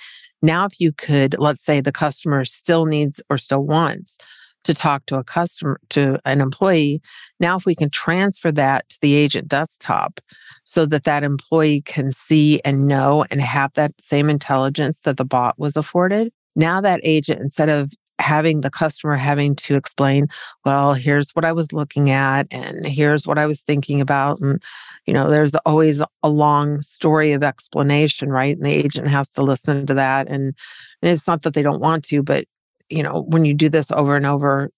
Now, 0.41 0.65
if 0.65 0.81
you 0.81 0.91
could, 0.91 1.37
let's 1.39 1.63
say 1.63 1.79
the 1.79 1.93
customer 1.93 2.43
still 2.43 2.85
needs 2.85 3.21
or 3.29 3.37
still 3.37 3.63
wants 3.63 4.17
to 4.63 4.73
talk 4.73 5.05
to 5.07 5.17
a 5.17 5.23
customer, 5.23 5.79
to 5.89 6.19
an 6.25 6.41
employee. 6.41 7.01
Now, 7.39 7.57
if 7.57 7.65
we 7.65 7.75
can 7.75 7.89
transfer 7.89 8.51
that 8.51 8.87
to 8.89 8.97
the 9.01 9.15
agent 9.15 9.47
desktop 9.47 10.19
so 10.63 10.85
that 10.85 11.03
that 11.03 11.23
employee 11.23 11.81
can 11.81 12.11
see 12.11 12.61
and 12.63 12.87
know 12.87 13.25
and 13.29 13.41
have 13.41 13.73
that 13.73 13.93
same 13.99 14.29
intelligence 14.29 15.01
that 15.01 15.17
the 15.17 15.25
bot 15.25 15.57
was 15.59 15.75
afforded, 15.75 16.31
now 16.55 16.81
that 16.81 16.99
agent, 17.03 17.41
instead 17.41 17.69
of 17.69 17.91
having 18.19 18.61
the 18.61 18.69
customer 18.69 19.17
having 19.17 19.55
to 19.55 19.75
explain, 19.75 20.27
well, 20.65 20.93
here's 20.93 21.31
what 21.31 21.43
I 21.43 21.51
was 21.51 21.73
looking 21.73 22.09
at 22.09 22.47
and 22.51 22.85
here's 22.85 23.27
what 23.27 23.37
I 23.37 23.45
was 23.45 23.61
thinking 23.61 23.99
about. 24.01 24.39
And, 24.39 24.61
you 25.05 25.13
know, 25.13 25.29
there's 25.29 25.55
always 25.65 26.01
a 26.21 26.29
long 26.29 26.81
story 26.81 27.33
of 27.33 27.43
explanation, 27.43 28.29
right? 28.29 28.55
And 28.55 28.65
the 28.65 28.71
agent 28.71 29.07
has 29.07 29.31
to 29.31 29.41
listen 29.41 29.85
to 29.87 29.93
that. 29.95 30.27
And, 30.27 30.55
and 31.01 31.11
it's 31.11 31.27
not 31.27 31.41
that 31.41 31.53
they 31.53 31.61
don't 31.63 31.81
want 31.81 32.05
to, 32.05 32.23
but 32.23 32.45
you 32.93 33.03
know, 33.03 33.23
when 33.27 33.45
you 33.45 33.53
do 33.53 33.69
this 33.69 33.91
over 33.91 34.15
and 34.15 34.25
over, 34.25 34.69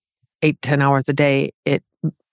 eight 0.41 0.61
ten 0.61 0.81
hours 0.81 1.09
a 1.09 1.13
day, 1.13 1.51
it 1.65 1.83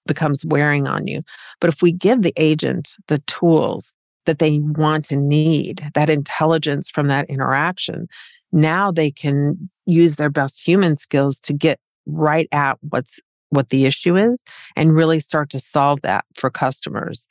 becomes 0.06 0.44
wearing 0.44 0.86
on 0.86 1.06
you. 1.06 1.20
But 1.60 1.68
if 1.68 1.82
we 1.82 1.92
give 1.92 2.22
the 2.22 2.32
agent 2.36 2.90
the 3.08 3.18
tools 3.20 3.94
that 4.26 4.38
they 4.38 4.58
want 4.60 5.10
and 5.10 5.28
need, 5.28 5.90
that 5.94 6.10
intelligence 6.10 6.88
from 6.88 7.08
that 7.08 7.28
interaction, 7.28 8.06
now 8.52 8.92
they 8.92 9.10
can 9.10 9.70
use 9.86 10.16
their 10.16 10.30
best 10.30 10.60
human 10.64 10.96
skills 10.96 11.40
to 11.40 11.52
get 11.52 11.78
right 12.06 12.48
at 12.52 12.78
what's 12.90 13.18
what 13.50 13.68
the 13.68 13.84
issue 13.84 14.16
is 14.16 14.44
and 14.76 14.96
really 14.96 15.20
start 15.20 15.50
to 15.50 15.60
solve 15.60 16.00
that 16.02 16.24
for 16.34 16.50
customers. 16.50 17.28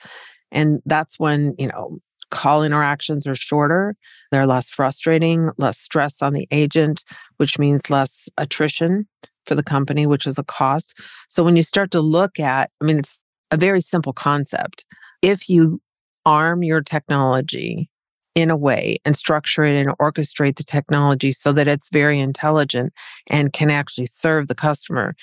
And 0.52 0.82
that's 0.86 1.18
when, 1.18 1.56
you 1.58 1.68
know, 1.68 1.98
call 2.32 2.64
interactions 2.64 3.28
are 3.28 3.36
shorter, 3.36 3.96
they're 4.32 4.48
less 4.48 4.70
frustrating, 4.70 5.52
less 5.58 5.78
stress 5.78 6.22
on 6.22 6.34
the 6.34 6.48
agent, 6.52 7.04
which 7.38 7.60
means 7.60 7.90
less 7.90 8.28
attrition 8.38 9.08
for 9.46 9.56
the 9.56 9.64
company, 9.64 10.08
which 10.08 10.26
is 10.26 10.40
a 10.40 10.44
cost. 10.44 10.98
So 11.30 11.44
when 11.44 11.56
you 11.56 11.64
start 11.64 11.92
to 11.92 12.02
look 12.02 12.40
at, 12.40 12.72
I 12.82 12.86
mean, 12.86 13.00
it's 13.00 13.20
a 13.52 13.58
very 13.58 13.82
simple 13.82 14.14
concept. 14.14 14.86
If 15.22 15.50
you 15.50 15.82
arm 16.26 16.64
your 16.64 16.82
technology 16.82 17.90
in 18.34 18.50
a 18.50 18.56
way 18.56 18.98
and 19.04 19.18
structure 19.18 19.64
it 19.64 19.76
and 19.76 19.98
orchestrate 19.98 20.56
the 20.56 20.64
technology 20.64 21.32
so 21.32 21.52
that 21.52 21.68
it's 21.68 21.90
very 21.92 22.20
intelligent 22.20 22.94
and 23.28 23.52
can 23.52 23.70
actually 23.70 24.06
serve 24.06 24.48
the 24.48 24.56
customer, 24.56 25.16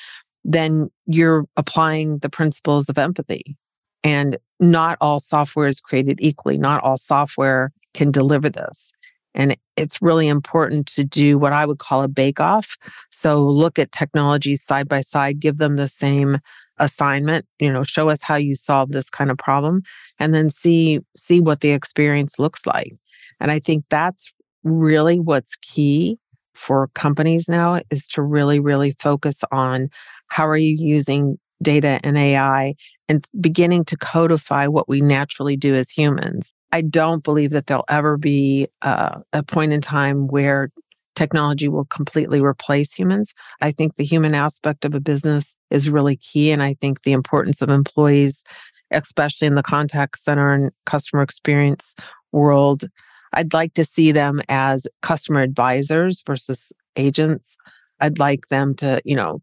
then 0.45 0.91
you're 1.07 1.47
applying 1.57 2.19
the 2.19 2.29
principles 2.29 2.89
of 2.89 2.99
empathy 2.99 3.57
and 4.05 4.39
not 4.61 4.99
all 5.01 5.21
software 5.21 5.69
is 5.69 5.81
created 5.81 6.19
equally. 6.21 6.59
Not 6.59 6.83
all 6.83 6.97
software 6.97 7.73
can 7.95 8.11
deliver 8.11 8.49
this. 8.49 8.93
And 9.35 9.57
it's 9.77 10.03
really 10.03 10.27
important 10.27 10.87
to 10.89 11.05
do 11.05 11.39
what 11.39 11.53
I 11.53 11.65
would 11.65 11.79
call 11.79 12.03
a 12.03 12.09
bake 12.09 12.41
off. 12.41 12.77
So 13.11 13.45
look 13.45 13.79
at 13.79 13.93
technologies 13.93 14.63
side 14.63 14.89
by 14.89 15.01
side, 15.01 15.39
give 15.39 15.59
them 15.59 15.77
the 15.77 15.89
same 15.89 16.39
assignment, 16.79 17.47
you 17.59 17.73
know, 17.73 17.85
show 17.85 18.09
us 18.09 18.23
how 18.23 18.37
you 18.37 18.55
solve 18.55 18.91
this 18.93 19.11
kind 19.11 19.31
of 19.31 19.39
problem 19.39 19.83
and 20.19 20.33
then 20.33 20.51
see 20.51 21.01
see 21.17 21.41
what 21.41 21.61
the 21.61 21.71
experience 21.71 22.39
looks 22.39 22.67
like. 22.67 22.95
And 23.41 23.51
I 23.51 23.59
think 23.59 23.85
that's 23.91 24.33
really 24.65 25.21
what's 25.21 25.57
key 25.57 26.19
for 26.55 26.89
companies 26.95 27.49
now 27.49 27.81
is 27.91 28.07
to 28.09 28.23
really 28.23 28.59
really 28.59 28.97
focus 28.99 29.41
on 29.53 29.89
how 30.29 30.47
are 30.47 30.57
you 30.57 30.75
using 30.77 31.39
data 31.63 32.01
and 32.03 32.17
AI 32.17 32.75
and 33.09 33.25
beginning 33.41 33.85
to 33.87 33.97
codify 33.97 34.67
what 34.67 34.89
we 34.89 35.01
naturally 35.01 35.57
do 35.57 35.75
as 35.75 35.91
humans. 35.91 36.55
I 36.73 36.83
don't 36.83 37.25
believe 37.25 37.51
that 37.51 37.67
there'll 37.67 37.85
ever 37.89 38.17
be 38.17 38.69
uh, 38.83 39.21
a 39.33 39.43
point 39.43 39.73
in 39.73 39.81
time 39.81 40.29
where 40.29 40.71
technology 41.17 41.69
will 41.69 41.87
completely 41.87 42.41
replace 42.41 42.93
humans. 42.93 43.33
I 43.61 43.73
think 43.73 43.97
the 43.97 44.05
human 44.05 44.35
aspect 44.35 44.85
of 44.85 44.95
a 44.95 45.01
business 45.01 45.57
is 45.71 45.91
really 45.91 46.17
key. 46.17 46.51
And 46.51 46.63
I 46.63 46.75
think 46.81 47.03
the 47.03 47.13
importance 47.13 47.61
of 47.61 47.71
employees, 47.71 48.45
especially 48.93 49.49
in 49.49 49.57
the 49.57 49.63
contact 49.63 50.21
center 50.21 50.53
and 50.53 50.71
customer 50.87 51.23
experience 51.23 51.95
world, 52.31 52.85
I'd 53.33 53.53
like 53.53 53.75
to 53.75 53.85
see 53.85 54.13
them 54.13 54.41
as 54.49 54.87
customer 55.03 55.41
advisors 55.41 56.23
versus 56.25 56.73
agents. 56.97 57.57
I'd 58.01 58.19
like 58.19 58.49
them 58.49 58.75
to, 58.77 59.01
you 59.05 59.17
know, 59.17 59.43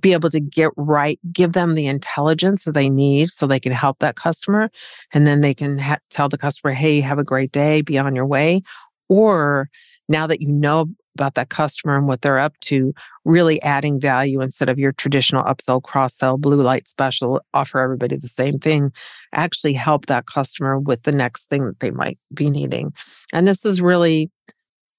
be 0.00 0.12
able 0.12 0.30
to 0.30 0.40
get 0.40 0.70
right, 0.76 1.18
give 1.32 1.52
them 1.52 1.74
the 1.74 1.86
intelligence 1.86 2.64
that 2.64 2.72
they 2.72 2.88
need 2.88 3.30
so 3.30 3.46
they 3.46 3.60
can 3.60 3.72
help 3.72 3.98
that 3.98 4.16
customer. 4.16 4.70
And 5.12 5.26
then 5.26 5.40
they 5.40 5.54
can 5.54 5.78
ha- 5.78 5.98
tell 6.10 6.28
the 6.28 6.38
customer, 6.38 6.72
hey, 6.72 7.00
have 7.00 7.18
a 7.18 7.24
great 7.24 7.52
day, 7.52 7.82
be 7.82 7.98
on 7.98 8.14
your 8.14 8.26
way. 8.26 8.62
Or 9.08 9.68
now 10.08 10.26
that 10.26 10.40
you 10.40 10.48
know 10.48 10.86
about 11.16 11.34
that 11.34 11.50
customer 11.50 11.96
and 11.96 12.06
what 12.06 12.22
they're 12.22 12.38
up 12.38 12.58
to, 12.60 12.94
really 13.24 13.60
adding 13.62 14.00
value 14.00 14.40
instead 14.40 14.68
of 14.68 14.78
your 14.78 14.92
traditional 14.92 15.44
upsell, 15.44 15.82
cross 15.82 16.14
sell, 16.14 16.38
blue 16.38 16.62
light 16.62 16.88
special, 16.88 17.40
offer 17.52 17.80
everybody 17.80 18.16
the 18.16 18.28
same 18.28 18.58
thing, 18.58 18.92
actually 19.34 19.72
help 19.72 20.06
that 20.06 20.26
customer 20.26 20.78
with 20.78 21.02
the 21.02 21.12
next 21.12 21.48
thing 21.48 21.66
that 21.66 21.80
they 21.80 21.90
might 21.90 22.18
be 22.32 22.48
needing. 22.48 22.92
And 23.32 23.46
this 23.46 23.64
is 23.64 23.82
really, 23.82 24.30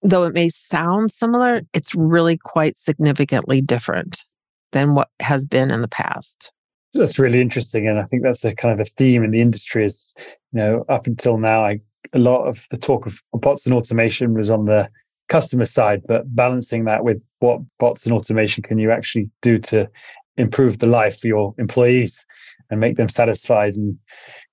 though 0.04 0.26
it 0.26 0.34
may 0.34 0.50
sound 0.50 1.12
similar, 1.12 1.62
it's 1.74 1.96
really 1.96 2.38
quite 2.38 2.76
significantly 2.76 3.62
different 3.62 4.22
than 4.72 4.96
what 4.96 5.10
has 5.20 5.46
been 5.46 5.72
in 5.72 5.82
the 5.82 5.88
past. 5.88 6.52
That's 6.94 7.20
really 7.20 7.40
interesting. 7.40 7.88
And 7.88 8.00
I 8.00 8.04
think 8.04 8.24
that's 8.24 8.44
a 8.44 8.54
kind 8.54 8.74
of 8.74 8.86
a 8.86 8.90
theme 8.90 9.24
in 9.24 9.32
the 9.32 9.42
industry 9.42 9.86
is, 9.86 10.14
you 10.52 10.60
know, 10.60 10.86
up 10.90 11.08
until 11.08 11.38
now, 11.38 11.64
I, 11.66 11.80
a 12.14 12.20
lot 12.20 12.48
of 12.48 12.66
the 12.70 12.78
talk 12.78 13.06
of 13.06 13.22
bots 13.34 13.66
and 13.66 13.74
automation 13.74 14.34
was 14.34 14.52
on 14.52 14.66
the 14.66 14.90
customer 15.30 15.66
side, 15.66 16.02
but 16.06 16.24
balancing 16.36 16.84
that 16.86 17.06
with 17.06 17.22
what 17.40 17.62
bots 17.80 18.06
and 18.06 18.14
automation 18.14 18.64
can 18.64 18.78
you 18.78 18.92
actually 18.92 19.30
do 19.42 19.58
to 19.60 19.88
improve 20.36 20.80
the 20.80 20.88
life 20.88 21.20
for 21.20 21.28
your 21.28 21.56
employees 21.58 22.26
and 22.70 22.80
make 22.80 22.98
them 22.98 23.08
satisfied. 23.08 23.76
And 23.76 23.98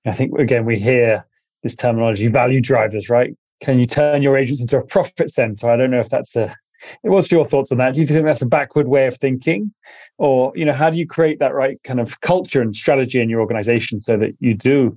I 0.06 0.12
think, 0.12 0.38
again, 0.38 0.64
we 0.64 0.78
hear 0.78 1.26
this 1.64 1.75
terminology 1.75 2.28
value 2.28 2.60
drivers, 2.60 3.10
right? 3.10 3.34
Can 3.60 3.80
you 3.80 3.87
turn 3.87 4.22
your 4.22 4.37
agents 4.37 4.60
into 4.60 4.78
a 4.78 4.87
profit 4.87 5.30
center? 5.30 5.68
I 5.68 5.76
don't 5.76 5.90
know 5.90 5.98
if 5.98 6.10
that's 6.10 6.37
a 6.37 6.54
What's 7.02 7.30
your 7.30 7.44
thoughts 7.44 7.73
on 7.73 7.78
that? 7.78 7.94
Do 7.94 8.00
you 8.00 8.06
think 8.06 8.25
that's 8.25 8.42
a 8.42 8.47
backward 8.47 8.88
way 8.88 9.06
of 9.06 9.16
thinking, 9.16 9.73
or 10.18 10.52
you 10.54 10.64
know, 10.64 10.73
how 10.73 10.90
do 10.90 10.97
you 10.97 11.06
create 11.06 11.38
that 11.40 11.54
right 11.54 11.82
kind 11.85 12.00
of 12.00 12.20
culture 12.20 12.62
and 12.62 12.75
strategy 12.75 13.20
in 13.20 13.28
your 13.28 13.40
organization 13.40 14.00
so 14.00 14.16
that 14.16 14.35
you 14.40 14.54
do 14.54 14.97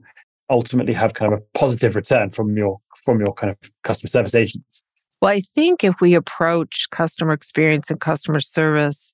ultimately 0.50 0.94
have 0.94 1.14
kind 1.14 1.34
of 1.34 1.40
a 1.40 1.58
positive 1.58 1.96
return 1.96 2.30
from 2.32 2.56
your 2.56 2.80
from 3.04 3.20
your 3.20 3.34
kind 3.34 3.52
of 3.52 3.58
customer 3.84 4.10
service 4.10 4.36
agents? 4.36 4.84
Well, 5.22 5.32
I 5.32 5.42
think 5.56 5.84
if 5.84 5.96
we 6.02 6.16
approach 6.16 6.88
customer 6.92 7.34
experience 7.34 7.92
and 7.92 8.00
customer 8.00 8.42
service 8.42 9.14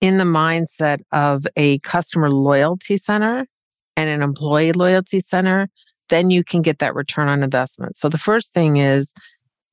in 0.00 0.18
the 0.18 0.24
mindset 0.24 1.00
of 1.12 1.46
a 1.56 1.78
customer 1.80 2.30
loyalty 2.30 2.96
center 2.96 3.46
and 3.96 4.10
an 4.10 4.22
employee 4.22 4.72
loyalty 4.72 5.20
center, 5.20 5.68
then 6.08 6.30
you 6.30 6.44
can 6.44 6.62
get 6.62 6.78
that 6.78 6.94
return 6.94 7.28
on 7.28 7.42
investment. 7.42 7.96
So 7.96 8.08
the 8.08 8.18
first 8.18 8.52
thing 8.52 8.76
is 8.76 9.12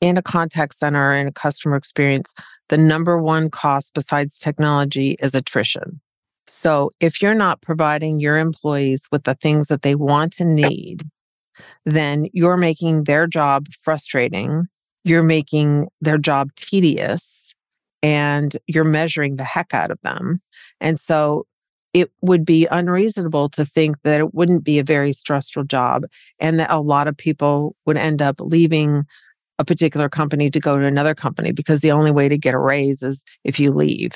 in 0.02 0.18
a 0.18 0.22
contact 0.22 0.76
center 0.76 1.14
and 1.14 1.30
a 1.30 1.32
customer 1.32 1.76
experience, 1.76 2.34
the 2.70 2.78
number 2.78 3.22
one 3.22 3.50
cost 3.50 3.94
besides 3.94 4.38
technology 4.38 5.16
is 5.20 5.36
attrition. 5.36 6.02
So 6.48 6.92
if 7.00 7.22
you're 7.22 7.36
not 7.36 7.62
providing 7.62 8.20
your 8.20 8.38
employees 8.38 9.08
with 9.12 9.24
the 9.24 9.36
things 9.36 9.68
that 9.68 9.84
they 9.84 9.96
want 9.96 10.40
and 10.40 10.56
need, 10.56 11.04
then 11.86 12.28
you're 12.34 12.58
making 12.58 13.06
their 13.06 13.28
job 13.28 13.68
frustrating. 13.84 14.68
You're 15.04 15.24
making 15.24 15.88
their 16.02 16.18
job 16.18 16.50
tedious 16.56 17.54
and 18.04 18.58
you're 18.68 18.84
measuring 18.84 19.36
the 19.36 19.44
heck 19.44 19.74
out 19.74 19.92
of 19.92 20.00
them. 20.02 20.42
And 20.80 21.00
so 21.00 21.46
it 21.94 22.12
would 22.22 22.46
be 22.46 22.68
unreasonable 22.72 23.50
to 23.50 23.66
think 23.66 23.98
that 24.04 24.20
it 24.20 24.34
wouldn't 24.34 24.64
be 24.64 24.80
a 24.80 24.84
very 24.84 25.14
stressful 25.14 25.66
job 25.66 26.04
and 26.40 26.60
that 26.60 26.72
a 26.72 26.80
lot 26.80 27.08
of 27.08 27.18
people 27.18 27.76
would 27.86 27.98
end 27.98 28.22
up 28.22 28.40
leaving 28.40 29.04
a 29.60 29.66
particular 29.66 30.10
company 30.10 30.50
to 30.50 30.60
go 30.60 30.78
to 30.78 30.86
another 30.86 31.14
company 31.14 31.52
because 31.52 31.82
the 31.82 31.92
only 31.92 32.12
way 32.12 32.28
to 32.28 32.38
get 32.38 32.54
a 32.54 32.60
raise 32.60 33.04
is 33.04 33.24
if 33.44 33.60
you 33.60 33.72
leave. 33.72 34.14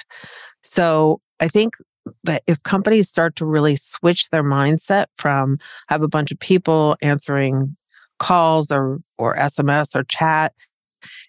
So 0.64 1.22
I 1.40 1.48
think 1.48 1.76
that 2.24 2.44
if 2.48 2.62
companies 2.64 3.10
start 3.10 3.36
to 3.36 3.46
really 3.46 3.76
switch 3.76 4.30
their 4.30 4.44
mindset 4.44 5.06
from 5.16 5.58
have 5.88 6.04
a 6.04 6.08
bunch 6.08 6.32
of 6.32 6.40
people 6.40 6.98
answering 7.02 7.76
calls 8.20 8.72
or 8.72 9.00
or 9.18 9.36
SMS 9.36 9.96
or 9.96 10.04
chat 10.04 10.54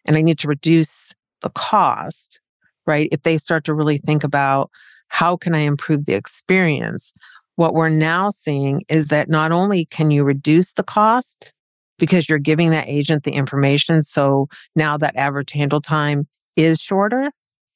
and 0.04 0.16
I 0.16 0.22
need 0.22 0.38
to 0.40 0.48
reduce 0.48 1.12
the 1.42 1.50
cost, 1.50 2.40
right? 2.86 3.08
If 3.12 3.22
they 3.22 3.38
start 3.38 3.64
to 3.64 3.74
really 3.74 3.98
think 3.98 4.24
about 4.24 4.70
how 5.08 5.36
can 5.36 5.54
I 5.54 5.60
improve 5.60 6.04
the 6.04 6.14
experience? 6.14 7.12
What 7.56 7.74
we're 7.74 7.88
now 7.88 8.30
seeing 8.30 8.82
is 8.88 9.08
that 9.08 9.28
not 9.28 9.52
only 9.52 9.84
can 9.86 10.10
you 10.10 10.24
reduce 10.24 10.72
the 10.72 10.82
cost 10.82 11.52
because 11.98 12.28
you're 12.28 12.38
giving 12.38 12.70
that 12.70 12.88
agent 12.88 13.24
the 13.24 13.32
information. 13.32 14.02
So 14.02 14.48
now 14.74 14.96
that 14.98 15.16
average 15.16 15.52
handle 15.52 15.80
time 15.80 16.26
is 16.56 16.80
shorter. 16.80 17.30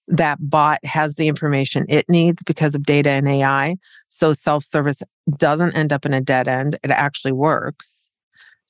That 0.09 0.39
bot 0.41 0.85
has 0.85 1.15
the 1.15 1.29
information 1.29 1.87
it 1.89 2.09
needs 2.09 2.43
because 2.43 2.75
of 2.75 2.83
data 2.83 3.11
and 3.11 3.29
AI. 3.29 3.77
So 4.09 4.33
self 4.33 4.65
service 4.65 5.03
doesn't 5.37 5.77
end 5.77 5.93
up 5.93 6.05
in 6.05 6.15
a 6.15 6.21
dead 6.21 6.49
end. 6.49 6.79
It 6.83 6.91
actually 6.91 7.33
works. 7.33 8.01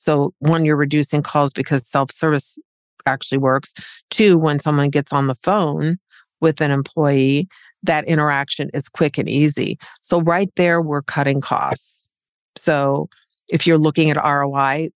So, 0.01 0.33
one, 0.39 0.65
you're 0.65 0.77
reducing 0.77 1.21
calls 1.21 1.53
because 1.53 1.87
self 1.87 2.11
service 2.11 2.57
actually 3.05 3.37
works. 3.37 3.71
Two, 4.09 4.35
when 4.35 4.57
someone 4.57 4.89
gets 4.89 5.13
on 5.13 5.27
the 5.27 5.35
phone 5.35 5.99
with 6.39 6.59
an 6.59 6.71
employee, 6.71 7.47
that 7.83 8.05
interaction 8.05 8.71
is 8.73 8.89
quick 8.89 9.19
and 9.19 9.29
easy. 9.29 9.77
So, 10.01 10.19
right 10.19 10.49
there, 10.55 10.81
we're 10.81 11.03
cutting 11.03 11.39
costs. 11.39 12.07
So, 12.57 13.09
if 13.47 13.67
you're 13.67 13.77
looking 13.77 14.09
at 14.09 14.17
ROI, 14.17 14.89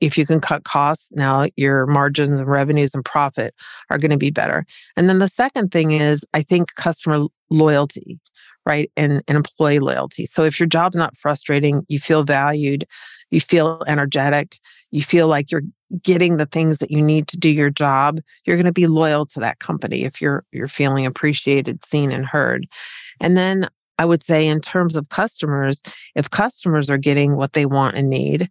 if 0.00 0.16
you 0.18 0.26
can 0.26 0.40
cut 0.40 0.64
costs, 0.64 1.10
now 1.12 1.46
your 1.56 1.86
margins 1.86 2.40
and 2.40 2.48
revenues 2.48 2.94
and 2.94 3.04
profit 3.04 3.54
are 3.90 3.98
going 3.98 4.10
to 4.10 4.16
be 4.16 4.30
better. 4.30 4.64
And 4.96 5.08
then 5.08 5.18
the 5.18 5.28
second 5.28 5.70
thing 5.70 5.92
is, 5.92 6.24
I 6.34 6.42
think 6.42 6.74
customer 6.74 7.26
loyalty, 7.50 8.20
right? 8.66 8.90
And, 8.96 9.22
and 9.26 9.36
employee 9.36 9.78
loyalty. 9.78 10.26
So 10.26 10.44
if 10.44 10.60
your 10.60 10.66
job's 10.66 10.96
not 10.96 11.16
frustrating, 11.16 11.82
you 11.88 11.98
feel 11.98 12.22
valued, 12.24 12.86
you 13.30 13.40
feel 13.40 13.82
energetic, 13.86 14.58
you 14.90 15.02
feel 15.02 15.28
like 15.28 15.50
you're 15.50 15.62
getting 16.02 16.36
the 16.36 16.46
things 16.46 16.78
that 16.78 16.90
you 16.90 17.02
need 17.02 17.26
to 17.28 17.36
do 17.36 17.50
your 17.50 17.70
job, 17.70 18.20
you're 18.44 18.56
going 18.56 18.66
to 18.66 18.72
be 18.72 18.86
loyal 18.86 19.24
to 19.26 19.40
that 19.40 19.58
company 19.58 20.04
if 20.04 20.20
you're 20.20 20.44
you're 20.52 20.68
feeling 20.68 21.06
appreciated, 21.06 21.84
seen 21.84 22.12
and 22.12 22.26
heard. 22.26 22.66
And 23.20 23.36
then 23.36 23.68
I 23.98 24.04
would 24.04 24.22
say 24.24 24.46
in 24.46 24.60
terms 24.60 24.96
of 24.96 25.10
customers, 25.10 25.82
if 26.14 26.30
customers 26.30 26.88
are 26.88 26.96
getting 26.96 27.36
what 27.36 27.52
they 27.52 27.66
want 27.66 27.96
and 27.96 28.08
need, 28.08 28.48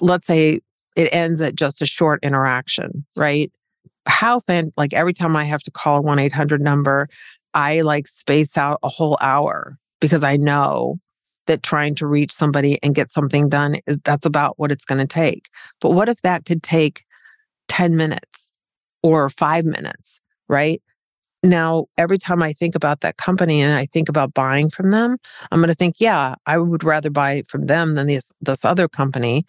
let's 0.00 0.26
say 0.26 0.60
it 0.96 1.08
ends 1.12 1.40
at 1.40 1.54
just 1.54 1.82
a 1.82 1.86
short 1.86 2.20
interaction, 2.22 3.04
right? 3.16 3.50
How 4.06 4.40
fan 4.40 4.72
like 4.76 4.92
every 4.92 5.14
time 5.14 5.36
I 5.36 5.44
have 5.44 5.62
to 5.62 5.70
call 5.70 6.00
a 6.00 6.02
1-800 6.02 6.60
number, 6.60 7.08
I 7.54 7.82
like 7.82 8.06
space 8.06 8.56
out 8.56 8.78
a 8.82 8.88
whole 8.88 9.18
hour 9.20 9.78
because 10.00 10.24
I 10.24 10.36
know 10.36 10.98
that 11.46 11.62
trying 11.62 11.94
to 11.96 12.06
reach 12.06 12.32
somebody 12.32 12.78
and 12.82 12.94
get 12.94 13.10
something 13.10 13.48
done 13.48 13.78
is 13.86 13.98
that's 14.04 14.26
about 14.26 14.58
what 14.58 14.70
it's 14.70 14.84
going 14.84 15.00
to 15.00 15.06
take. 15.06 15.48
But 15.80 15.90
what 15.90 16.08
if 16.08 16.20
that 16.22 16.44
could 16.44 16.62
take 16.62 17.04
10 17.68 17.96
minutes 17.96 18.56
or 19.02 19.28
5 19.28 19.64
minutes, 19.64 20.20
right? 20.48 20.80
Now, 21.42 21.86
every 21.98 22.18
time 22.18 22.42
I 22.42 22.52
think 22.52 22.74
about 22.74 23.00
that 23.00 23.16
company 23.16 23.60
and 23.60 23.76
I 23.76 23.86
think 23.86 24.08
about 24.08 24.32
buying 24.32 24.70
from 24.70 24.92
them, 24.92 25.16
I'm 25.50 25.58
going 25.58 25.68
to 25.68 25.74
think, 25.74 25.96
yeah, 25.98 26.36
I 26.46 26.58
would 26.58 26.84
rather 26.84 27.10
buy 27.10 27.42
from 27.48 27.66
them 27.66 27.96
than 27.96 28.06
this 28.06 28.30
this 28.40 28.64
other 28.64 28.88
company, 28.88 29.44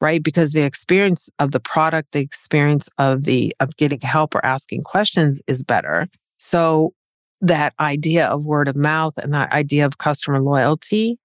right? 0.00 0.22
Because 0.22 0.52
the 0.52 0.62
experience 0.62 1.28
of 1.38 1.52
the 1.52 1.60
product, 1.60 2.12
the 2.12 2.20
experience 2.20 2.88
of 2.98 3.24
the 3.24 3.54
of 3.60 3.76
getting 3.76 4.00
help 4.00 4.34
or 4.34 4.44
asking 4.44 4.82
questions 4.82 5.40
is 5.46 5.62
better. 5.62 6.08
So 6.38 6.94
that 7.40 7.74
idea 7.78 8.26
of 8.26 8.44
word 8.44 8.68
of 8.68 8.76
mouth 8.76 9.16
and 9.16 9.32
that 9.32 9.52
idea 9.52 9.86
of 9.86 9.98
customer 9.98 10.40
loyalty 10.40 11.18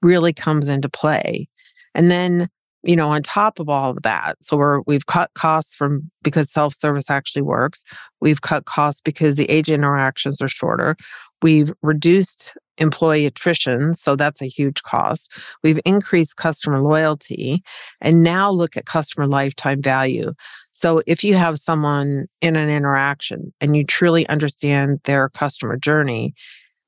really 0.00 0.32
comes 0.32 0.68
into 0.68 0.88
play. 0.88 1.48
And 1.94 2.10
then, 2.10 2.48
you 2.82 2.96
know, 2.96 3.08
on 3.08 3.22
top 3.22 3.58
of 3.58 3.68
all 3.68 3.90
of 3.90 4.02
that, 4.02 4.36
so 4.40 4.56
we're 4.56 4.80
we've 4.86 5.06
cut 5.06 5.30
costs 5.34 5.74
from 5.74 6.10
because 6.22 6.50
self-service 6.50 7.10
actually 7.10 7.42
works. 7.42 7.84
We've 8.20 8.40
cut 8.40 8.64
costs 8.64 9.00
because 9.02 9.36
the 9.36 9.50
agent 9.50 9.78
interactions 9.78 10.40
are 10.40 10.48
shorter. 10.48 10.96
We've 11.42 11.72
reduced 11.82 12.52
employee 12.78 13.26
attrition. 13.26 13.94
So 13.94 14.16
that's 14.16 14.40
a 14.40 14.46
huge 14.46 14.82
cost. 14.82 15.30
We've 15.62 15.80
increased 15.84 16.36
customer 16.36 16.80
loyalty 16.80 17.62
and 18.00 18.22
now 18.22 18.50
look 18.50 18.76
at 18.76 18.86
customer 18.86 19.26
lifetime 19.26 19.82
value. 19.82 20.32
So 20.72 21.02
if 21.06 21.22
you 21.22 21.34
have 21.34 21.58
someone 21.58 22.26
in 22.40 22.56
an 22.56 22.70
interaction 22.70 23.52
and 23.60 23.76
you 23.76 23.84
truly 23.84 24.26
understand 24.28 25.00
their 25.04 25.28
customer 25.28 25.76
journey 25.76 26.34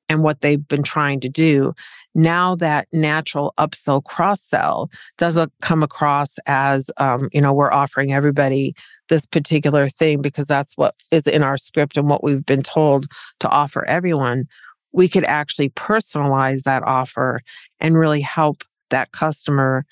and 0.09 0.21
what 0.21 0.41
they've 0.41 0.67
been 0.67 0.83
trying 0.83 1.19
to 1.21 1.29
do, 1.29 1.73
now 2.15 2.55
that 2.55 2.87
natural 2.91 3.53
upsell 3.57 4.03
cross 4.03 4.41
sell 4.41 4.89
doesn't 5.17 5.51
come 5.61 5.81
across 5.81 6.37
as, 6.45 6.91
um, 6.97 7.29
you 7.31 7.41
know, 7.41 7.53
we're 7.53 7.71
offering 7.71 8.13
everybody 8.13 8.75
this 9.09 9.25
particular 9.25 9.89
thing 9.89 10.21
because 10.21 10.45
that's 10.45 10.77
what 10.77 10.95
is 11.11 11.27
in 11.27 11.43
our 11.43 11.57
script 11.57 11.97
and 11.97 12.07
what 12.07 12.23
we've 12.23 12.45
been 12.45 12.63
told 12.63 13.07
to 13.39 13.49
offer 13.49 13.85
everyone 13.85 14.47
we 14.93 15.09
could 15.09 15.25
actually 15.25 15.69
personalize 15.71 16.63
that 16.63 16.83
offer 16.83 17.41
and 17.81 17.97
really 17.97 18.21
help 18.21 18.63
that 18.91 19.11
customer. 19.11 19.85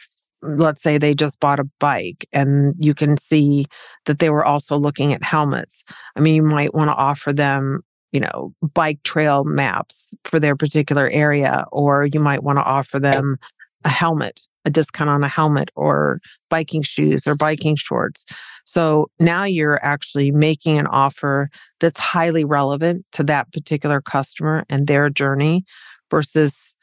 Let's 0.43 0.81
say 0.81 0.97
they 0.97 1.13
just 1.13 1.39
bought 1.39 1.59
a 1.59 1.69
bike 1.79 2.27
and 2.31 2.73
you 2.77 2.93
can 2.93 3.17
see 3.17 3.65
that 4.05 4.19
they 4.19 4.29
were 4.29 4.45
also 4.45 4.77
looking 4.77 5.11
at 5.13 5.23
helmets. 5.23 5.83
I 6.15 6.21
mean 6.21 6.35
you 6.35 6.43
might 6.43 6.73
want 6.73 6.89
to 6.89 6.95
offer 6.95 7.33
them 7.33 7.81
you 8.11 8.19
know 8.19 8.53
bike 8.73 9.01
trail 9.03 9.43
maps 9.43 10.13
for 10.25 10.39
their 10.39 10.55
particular 10.55 11.09
area 11.09 11.65
or 11.71 12.05
you 12.05 12.19
might 12.19 12.43
want 12.43 12.57
to 12.57 12.63
offer 12.63 12.99
them 12.99 13.37
a 13.83 13.89
helmet 13.89 14.39
a 14.65 14.69
discount 14.69 15.09
on 15.09 15.23
a 15.23 15.27
helmet 15.27 15.69
or 15.75 16.19
biking 16.49 16.81
shoes 16.81 17.25
or 17.25 17.35
biking 17.35 17.75
shorts. 17.75 18.25
So 18.65 19.09
now 19.19 19.43
you're 19.43 19.83
actually 19.83 20.31
making 20.31 20.77
an 20.77 20.87
offer 20.87 21.49
that's 21.79 21.99
highly 21.99 22.43
relevant 22.43 23.05
to 23.13 23.23
that 23.23 23.51
particular 23.51 24.01
customer 24.01 24.65
and 24.69 24.87
their 24.87 25.09
journey 25.09 25.65
versus, 26.09 26.75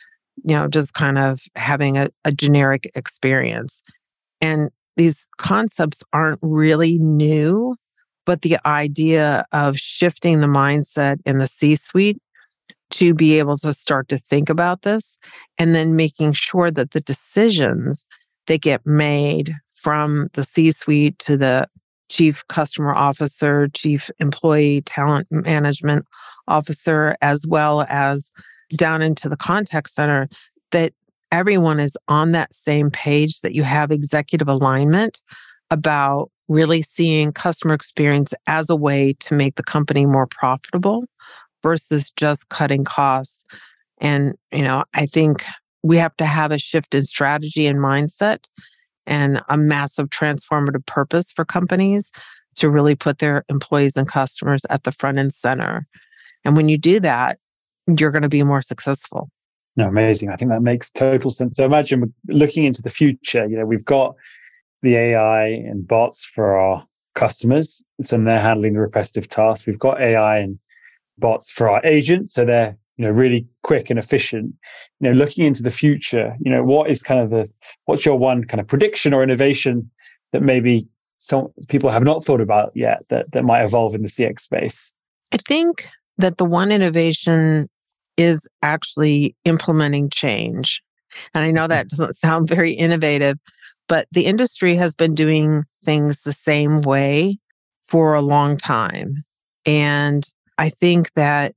you 0.45 0.55
know, 0.55 0.69
just 0.69 0.95
kind 0.95 1.19
of 1.19 1.41
having 1.55 1.97
a, 1.97 2.09
a 2.25 2.33
generic 2.33 2.91
experience. 2.95 3.83
And 4.41 4.71
these 4.97 5.29
concepts 5.38 6.03
aren't 6.12 6.41
really 6.43 6.99
new, 6.99 7.77
but 8.29 8.43
the 8.43 8.59
idea 8.67 9.47
of 9.53 9.79
shifting 9.79 10.41
the 10.41 10.47
mindset 10.47 11.17
in 11.25 11.38
the 11.38 11.47
C 11.47 11.75
suite 11.75 12.21
to 12.91 13.14
be 13.14 13.38
able 13.38 13.57
to 13.57 13.73
start 13.73 14.07
to 14.09 14.19
think 14.19 14.51
about 14.51 14.83
this 14.83 15.17
and 15.57 15.75
then 15.75 15.97
making 15.97 16.33
sure 16.33 16.71
that 16.71 16.91
the 16.91 17.01
decisions 17.01 18.05
that 18.47 18.61
get 18.61 18.85
made 18.85 19.55
from 19.73 20.29
the 20.35 20.45
C 20.45 20.73
suite 20.73 21.19
to 21.21 21.38
the 21.38 21.67
chief 22.11 22.47
customer 22.49 22.95
officer, 22.95 23.69
chief 23.73 24.11
employee 24.19 24.83
talent 24.83 25.27
management 25.31 26.05
officer, 26.49 27.17
as 27.23 27.47
well 27.47 27.87
as 27.88 28.31
down 28.77 29.01
into 29.01 29.31
the 29.31 29.38
contact 29.38 29.88
center, 29.88 30.29
that 30.73 30.93
everyone 31.33 31.81
is 31.81 31.97
on 32.09 32.33
that 32.33 32.55
same 32.55 32.91
page, 32.91 33.41
that 33.41 33.55
you 33.55 33.62
have 33.62 33.91
executive 33.91 34.49
alignment 34.49 35.23
about 35.71 36.31
really 36.49 36.83
seeing 36.83 37.33
customer 37.33 37.75
experience 37.75 38.33
as 38.47 38.71
a 38.71 38.77
way 38.77 39.15
to 39.21 39.35
make 39.35 39.57
the 39.57 39.63
company 39.63 40.07
more 40.07 40.27
profitable 40.27 41.05
versus 41.63 42.11
just 42.17 42.49
cutting 42.49 42.85
costs. 42.85 43.45
And, 44.01 44.35
you 44.53 44.63
know, 44.63 44.85
I 44.95 45.07
think 45.07 45.45
we 45.83 45.99
have 45.99 46.17
to 46.17 46.25
have 46.25 46.53
a 46.53 46.59
shift 46.59 46.95
in 46.95 47.03
strategy 47.03 47.67
and 47.67 47.79
mindset 47.79 48.45
and 49.07 49.41
a 49.49 49.57
massive 49.57 50.09
transformative 50.09 50.87
purpose 50.87 51.33
for 51.33 51.45
companies 51.45 52.11
to 52.57 52.71
really 52.71 52.95
put 52.95 53.19
their 53.19 53.45
employees 53.49 53.97
and 53.97 54.09
customers 54.09 54.65
at 54.71 54.85
the 54.85 54.93
front 54.93 55.19
and 55.19 55.33
center. 55.33 55.87
And 56.45 56.57
when 56.57 56.69
you 56.69 56.79
do 56.79 57.01
that, 57.01 57.39
you're 57.99 58.11
going 58.11 58.23
to 58.23 58.29
be 58.29 58.43
more 58.43 58.63
successful. 58.63 59.31
No, 59.77 59.89
amazing. 59.89 60.31
I 60.31 60.37
think 60.37 60.51
that 60.51 60.63
makes 60.63 60.91
total 60.91 61.31
sense. 61.31 61.57
So 61.57 61.65
imagine 61.65 62.13
looking 62.27 62.65
into 62.65 62.83
the 62.83 62.91
future, 62.91 63.47
you 63.47 63.57
know, 63.57 63.65
we've 63.65 63.85
got 63.85 64.17
the 64.83 64.97
AI 64.97 65.47
and 65.49 65.87
bots 65.87 66.25
for 66.25 66.57
our 66.57 66.87
customers. 67.14 67.83
So 68.05 68.17
they're 68.19 68.41
handling 68.41 68.75
the 68.75 68.81
repetitive 68.81 69.29
tasks. 69.29 69.67
We've 69.67 69.79
got 69.79 70.01
AI 70.01 70.38
and 70.38 70.59
bots 71.19 71.51
for 71.51 71.69
our 71.69 71.85
agents. 71.85 72.33
So 72.33 72.45
they're, 72.45 72.77
you 72.97 73.05
know, 73.05 73.11
really 73.11 73.47
quick 73.62 73.91
and 73.91 73.99
efficient. 73.99 74.55
You 75.01 75.11
know, 75.11 75.12
looking 75.12 75.45
into 75.45 75.62
the 75.62 75.71
future, 75.71 76.37
you 76.41 76.51
know, 76.51 76.62
what 76.62 76.91
is 76.91 77.03
kind 77.03 77.21
of 77.21 77.31
the, 77.31 77.49
what's 77.87 78.07
your 78.07 78.17
one 78.17 78.45
kind 78.45 78.61
of 78.61 78.67
prediction 78.67 79.12
or 79.12 79.23
innovation 79.23 79.91
that 80.33 80.43
maybe 80.43 80.87
some 81.19 81.49
people 81.69 81.91
have 81.91 82.05
not 82.05 82.25
thought 82.25 82.41
about 82.41 82.71
yet 82.75 83.05
that, 83.11 83.31
that 83.33 83.45
might 83.45 83.64
evolve 83.64 83.95
in 83.95 84.03
the 84.03 84.09
CX 84.09 84.41
space? 84.41 84.93
I 85.33 85.38
think 85.49 85.88
that 86.19 86.38
the 86.38 86.45
one 86.45 86.71
innovation 86.71 87.69
is 88.17 88.47
actually 88.62 89.35
implementing 89.45 90.11
change. 90.11 90.83
And 91.35 91.45
I 91.45 91.51
know 91.51 91.67
that 91.67 91.87
mm-hmm. 91.87 91.88
doesn't 91.88 92.17
sound 92.19 92.49
very 92.49 92.73
innovative, 92.73 93.38
but 93.88 94.07
the 94.12 94.27
industry 94.27 94.77
has 94.77 94.94
been 94.94 95.14
doing 95.14 95.64
things 95.85 96.20
the 96.20 96.33
same 96.33 96.83
way 96.83 97.38
for 97.83 98.14
a 98.14 98.22
long 98.22 98.57
time. 98.57 99.24
And 99.66 100.29
I 100.59 100.68
think 100.68 101.12
that 101.14 101.55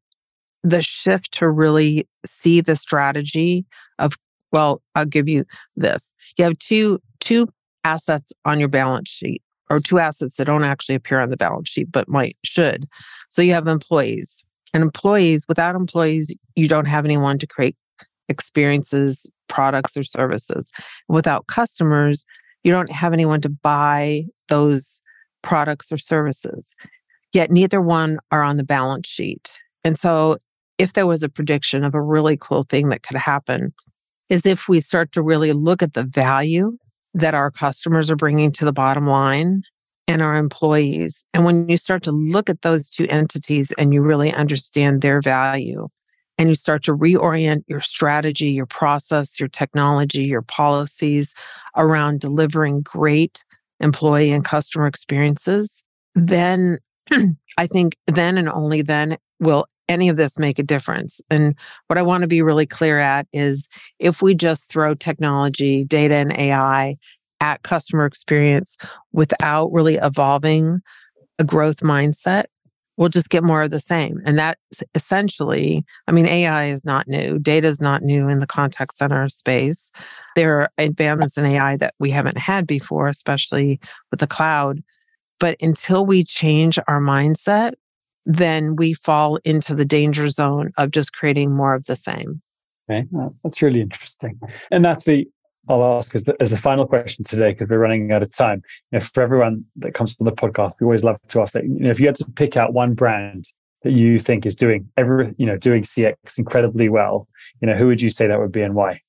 the 0.63 0.81
shift 0.81 1.33
to 1.33 1.49
really 1.49 2.07
see 2.25 2.61
the 2.61 2.75
strategy 2.75 3.65
of 3.97 4.13
well 4.51 4.79
i'll 4.93 5.05
give 5.05 5.27
you 5.27 5.43
this 5.75 6.13
you 6.37 6.45
have 6.45 6.57
two 6.59 7.01
two 7.19 7.47
assets 7.83 8.31
on 8.45 8.59
your 8.59 8.69
balance 8.69 9.09
sheet 9.09 9.41
or 9.71 9.79
two 9.79 9.97
assets 9.97 10.35
that 10.35 10.45
don't 10.45 10.63
actually 10.63 10.93
appear 10.93 11.19
on 11.19 11.31
the 11.31 11.37
balance 11.37 11.67
sheet 11.67 11.91
but 11.91 12.07
might 12.07 12.37
should 12.43 12.87
so 13.31 13.41
you 13.41 13.53
have 13.53 13.65
employees 13.67 14.45
and 14.73 14.83
employees, 14.83 15.47
without 15.47 15.75
employees, 15.75 16.33
you 16.55 16.67
don't 16.67 16.85
have 16.85 17.05
anyone 17.05 17.37
to 17.39 17.47
create 17.47 17.75
experiences, 18.31 19.29
products, 19.47 19.95
or 19.95 20.03
services. 20.03 20.71
Without 21.07 21.47
customers, 21.47 22.25
you 22.63 22.71
don't 22.71 22.91
have 22.91 23.13
anyone 23.13 23.41
to 23.41 23.49
buy 23.49 24.23
those 24.47 25.01
products 25.43 25.91
or 25.91 25.97
services. 25.97 26.75
Yet 27.33 27.51
neither 27.51 27.81
one 27.81 28.17
are 28.31 28.41
on 28.41 28.57
the 28.57 28.63
balance 28.63 29.07
sheet. 29.07 29.51
And 29.83 29.97
so, 29.97 30.37
if 30.77 30.93
there 30.93 31.07
was 31.07 31.21
a 31.21 31.29
prediction 31.29 31.83
of 31.83 31.93
a 31.93 32.01
really 32.01 32.37
cool 32.39 32.63
thing 32.63 32.89
that 32.89 33.03
could 33.03 33.17
happen, 33.17 33.73
is 34.29 34.45
if 34.45 34.67
we 34.67 34.79
start 34.79 35.11
to 35.11 35.21
really 35.21 35.51
look 35.51 35.83
at 35.83 35.93
the 35.93 36.03
value 36.03 36.77
that 37.13 37.35
our 37.35 37.51
customers 37.51 38.09
are 38.09 38.15
bringing 38.15 38.51
to 38.53 38.65
the 38.65 38.71
bottom 38.71 39.05
line 39.05 39.61
and 40.07 40.21
our 40.21 40.35
employees. 40.35 41.23
And 41.33 41.45
when 41.45 41.69
you 41.69 41.77
start 41.77 42.03
to 42.03 42.11
look 42.11 42.49
at 42.49 42.61
those 42.61 42.89
two 42.89 43.07
entities 43.07 43.71
and 43.77 43.93
you 43.93 44.01
really 44.01 44.33
understand 44.33 45.01
their 45.01 45.21
value, 45.21 45.87
and 46.41 46.49
you 46.49 46.55
start 46.55 46.81
to 46.81 46.97
reorient 46.97 47.63
your 47.67 47.81
strategy, 47.81 48.49
your 48.49 48.65
process, 48.65 49.39
your 49.39 49.47
technology, 49.47 50.23
your 50.23 50.41
policies 50.41 51.35
around 51.77 52.19
delivering 52.19 52.81
great 52.81 53.45
employee 53.79 54.31
and 54.31 54.43
customer 54.43 54.87
experiences, 54.87 55.83
then 56.15 56.79
I 57.59 57.67
think 57.67 57.95
then 58.07 58.39
and 58.39 58.49
only 58.49 58.81
then 58.81 59.17
will 59.39 59.67
any 59.87 60.09
of 60.09 60.17
this 60.17 60.39
make 60.39 60.57
a 60.57 60.63
difference. 60.63 61.21
And 61.29 61.53
what 61.85 61.99
I 61.99 62.01
want 62.01 62.23
to 62.23 62.27
be 62.27 62.41
really 62.41 62.65
clear 62.65 62.97
at 62.97 63.27
is 63.31 63.67
if 63.99 64.23
we 64.23 64.33
just 64.33 64.67
throw 64.67 64.95
technology, 64.95 65.83
data, 65.83 66.15
and 66.15 66.35
AI 66.35 66.97
at 67.39 67.61
customer 67.61 68.07
experience 68.07 68.77
without 69.11 69.71
really 69.71 69.97
evolving 69.97 70.81
a 71.37 71.43
growth 71.43 71.81
mindset, 71.81 72.45
we'll 73.01 73.09
just 73.09 73.31
get 73.31 73.43
more 73.43 73.63
of 73.63 73.71
the 73.71 73.79
same. 73.79 74.21
And 74.27 74.37
that 74.37 74.59
essentially, 74.93 75.83
I 76.07 76.11
mean, 76.11 76.27
AI 76.27 76.69
is 76.69 76.85
not 76.85 77.07
new, 77.07 77.39
data 77.39 77.67
is 77.67 77.81
not 77.81 78.03
new 78.03 78.27
in 78.27 78.37
the 78.37 78.45
contact 78.45 78.95
center 78.95 79.27
space. 79.27 79.89
There 80.35 80.61
are 80.61 80.69
advancements 80.77 81.35
in 81.35 81.43
AI 81.43 81.77
that 81.77 81.95
we 81.97 82.11
haven't 82.11 82.37
had 82.37 82.67
before, 82.67 83.07
especially 83.07 83.79
with 84.11 84.19
the 84.19 84.27
cloud. 84.27 84.83
But 85.39 85.57
until 85.59 86.05
we 86.05 86.23
change 86.23 86.77
our 86.87 87.01
mindset, 87.01 87.71
then 88.27 88.75
we 88.75 88.93
fall 88.93 89.39
into 89.45 89.73
the 89.73 89.83
danger 89.83 90.27
zone 90.27 90.71
of 90.77 90.91
just 90.91 91.11
creating 91.11 91.51
more 91.51 91.73
of 91.73 91.87
the 91.87 91.95
same. 91.95 92.39
Okay, 92.87 93.07
that's 93.43 93.63
really 93.63 93.81
interesting. 93.81 94.39
And 94.69 94.85
that's 94.85 95.05
the 95.05 95.27
I'll 95.69 95.97
ask 95.97 96.13
as 96.15 96.23
the, 96.23 96.35
as 96.39 96.49
the 96.49 96.57
final 96.57 96.87
question 96.87 97.23
today 97.23 97.51
because 97.51 97.69
we're 97.69 97.77
running 97.77 98.11
out 98.11 98.23
of 98.23 98.31
time. 98.31 98.61
You 98.91 98.99
know, 98.99 99.05
for 99.05 99.21
everyone 99.21 99.63
that 99.77 99.93
comes 99.93 100.15
to 100.15 100.23
the 100.23 100.31
podcast, 100.31 100.73
we 100.79 100.85
always 100.85 101.03
love 101.03 101.17
to 101.29 101.41
ask 101.41 101.53
that. 101.53 101.63
You 101.63 101.79
know, 101.81 101.89
if 101.89 101.99
you 101.99 102.07
had 102.07 102.15
to 102.15 102.25
pick 102.35 102.57
out 102.57 102.73
one 102.73 102.93
brand 102.93 103.47
that 103.83 103.91
you 103.91 104.19
think 104.19 104.45
is 104.45 104.55
doing 104.55 104.87
every, 104.97 105.33
you 105.37 105.45
know, 105.45 105.57
doing 105.57 105.83
CX 105.83 106.15
incredibly 106.37 106.89
well, 106.89 107.27
you 107.61 107.67
know, 107.67 107.75
who 107.75 107.87
would 107.87 108.01
you 108.01 108.09
say 108.09 108.27
that 108.27 108.39
would 108.39 108.51
be 108.51 108.61
and 108.61 108.75
why? 108.75 108.99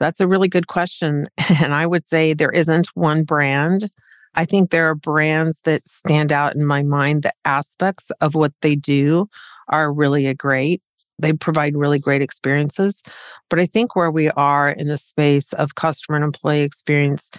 That's 0.00 0.20
a 0.20 0.28
really 0.28 0.48
good 0.48 0.66
question, 0.66 1.26
and 1.48 1.72
I 1.72 1.86
would 1.86 2.06
say 2.06 2.34
there 2.34 2.50
isn't 2.50 2.88
one 2.94 3.24
brand. 3.24 3.90
I 4.34 4.46
think 4.46 4.70
there 4.70 4.88
are 4.88 4.94
brands 4.94 5.60
that 5.64 5.86
stand 5.86 6.32
out 6.32 6.56
in 6.56 6.64
my 6.64 6.82
mind. 6.82 7.22
The 7.22 7.32
aspects 7.44 8.10
of 8.20 8.34
what 8.34 8.52
they 8.62 8.74
do 8.74 9.28
are 9.68 9.92
really 9.92 10.26
a 10.26 10.34
great 10.34 10.82
they 11.22 11.32
provide 11.32 11.76
really 11.76 11.98
great 11.98 12.22
experiences. 12.22 13.02
But 13.48 13.58
I 13.58 13.66
think 13.66 13.96
where 13.96 14.10
we 14.10 14.28
are 14.30 14.70
in 14.70 14.88
the 14.88 14.98
space 14.98 15.52
of 15.54 15.74
customer 15.74 16.16
and 16.16 16.24
employee 16.24 16.62
experience, 16.62 17.30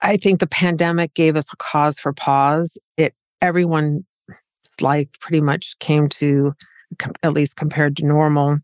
I 0.00 0.16
think 0.16 0.40
the 0.40 0.46
pandemic 0.46 1.14
gave 1.14 1.36
us 1.36 1.46
a 1.52 1.56
cause 1.56 1.98
for 1.98 2.12
pause. 2.12 2.78
It 2.96 3.14
everyone's 3.42 4.04
life 4.80 5.08
pretty 5.20 5.40
much 5.40 5.78
came 5.78 6.08
to, 6.08 6.54
at 7.22 7.32
least 7.32 7.56
compared 7.56 7.96
to 7.98 8.06
normal, 8.06 8.58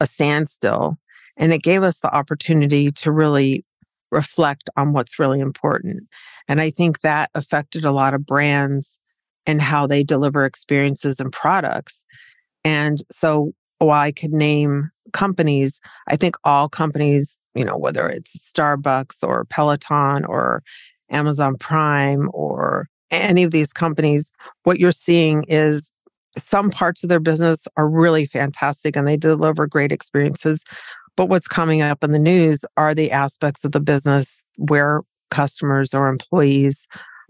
a 0.00 0.06
standstill. 0.06 0.98
And 1.36 1.52
it 1.52 1.62
gave 1.62 1.82
us 1.82 2.00
the 2.00 2.14
opportunity 2.14 2.90
to 2.92 3.12
really 3.12 3.64
reflect 4.10 4.70
on 4.76 4.92
what's 4.92 5.18
really 5.18 5.40
important. 5.40 6.04
And 6.48 6.60
I 6.60 6.70
think 6.70 7.00
that 7.00 7.30
affected 7.34 7.84
a 7.84 7.92
lot 7.92 8.14
of 8.14 8.26
brands 8.26 8.98
and 9.46 9.60
how 9.60 9.86
they 9.86 10.02
deliver 10.02 10.44
experiences 10.44 11.20
and 11.20 11.32
products. 11.32 12.04
And 12.64 12.98
so 13.10 13.52
I 13.90 14.12
could 14.12 14.32
name 14.32 14.90
companies, 15.12 15.80
I 16.08 16.16
think 16.16 16.36
all 16.44 16.68
companies, 16.68 17.38
you 17.54 17.64
know, 17.64 17.76
whether 17.76 18.08
it's 18.08 18.36
Starbucks 18.36 19.22
or 19.22 19.44
Peloton 19.46 20.24
or 20.24 20.62
Amazon 21.10 21.56
Prime 21.56 22.28
or 22.32 22.88
any 23.10 23.42
of 23.42 23.50
these 23.50 23.72
companies, 23.72 24.32
what 24.64 24.78
you're 24.78 24.90
seeing 24.90 25.44
is 25.44 25.94
some 26.36 26.70
parts 26.70 27.02
of 27.02 27.08
their 27.08 27.20
business 27.20 27.66
are 27.76 27.88
really 27.88 28.26
fantastic 28.26 28.96
and 28.96 29.06
they 29.06 29.16
deliver 29.16 29.66
great 29.66 29.92
experiences. 29.92 30.64
But 31.16 31.26
what's 31.26 31.46
coming 31.46 31.80
up 31.80 32.02
in 32.02 32.10
the 32.10 32.18
news 32.18 32.64
are 32.76 32.94
the 32.94 33.12
aspects 33.12 33.64
of 33.64 33.72
the 33.72 33.80
business 33.80 34.42
where 34.56 35.02
customers 35.30 35.94
or 35.94 36.08
employees 36.08 36.86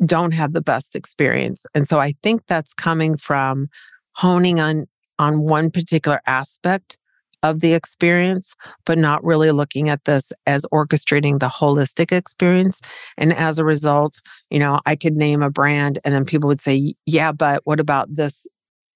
don't 0.07 0.33
have 0.33 0.53
the 0.53 0.63
best 0.63 0.97
experience. 0.97 1.67
And 1.75 1.87
so 1.87 2.01
I 2.01 2.15
think 2.23 2.43
that's 2.47 2.73
coming 2.75 3.17
from 3.17 3.69
honing 4.13 4.61
on 4.61 4.87
on 5.19 5.43
one 5.43 5.71
particular 5.71 6.21
aspect 6.27 6.99
of 7.43 7.61
the 7.61 7.75
experience, 7.75 8.55
but 8.87 8.97
not 8.97 9.23
really 9.23 9.51
looking 9.51 9.91
at 9.91 10.05
this 10.07 10.33
as 10.47 10.63
orchestrating 10.73 11.41
the 11.41 11.49
holistic 11.49 12.11
experience. 12.11 12.81
And 13.19 13.35
as 13.35 13.59
a 13.59 13.65
result, 13.65 14.21
you 14.49 14.59
know, 14.59 14.81
I 14.87 14.97
could 14.97 15.15
name 15.15 15.43
a 15.43 15.51
brand 15.51 15.99
and 16.05 16.15
then 16.15 16.25
people 16.25 16.49
would 16.49 16.63
say, 16.63 16.95
yeah, 17.05 17.33
but 17.33 17.61
what 17.65 17.81
about 17.81 18.15
this 18.15 18.47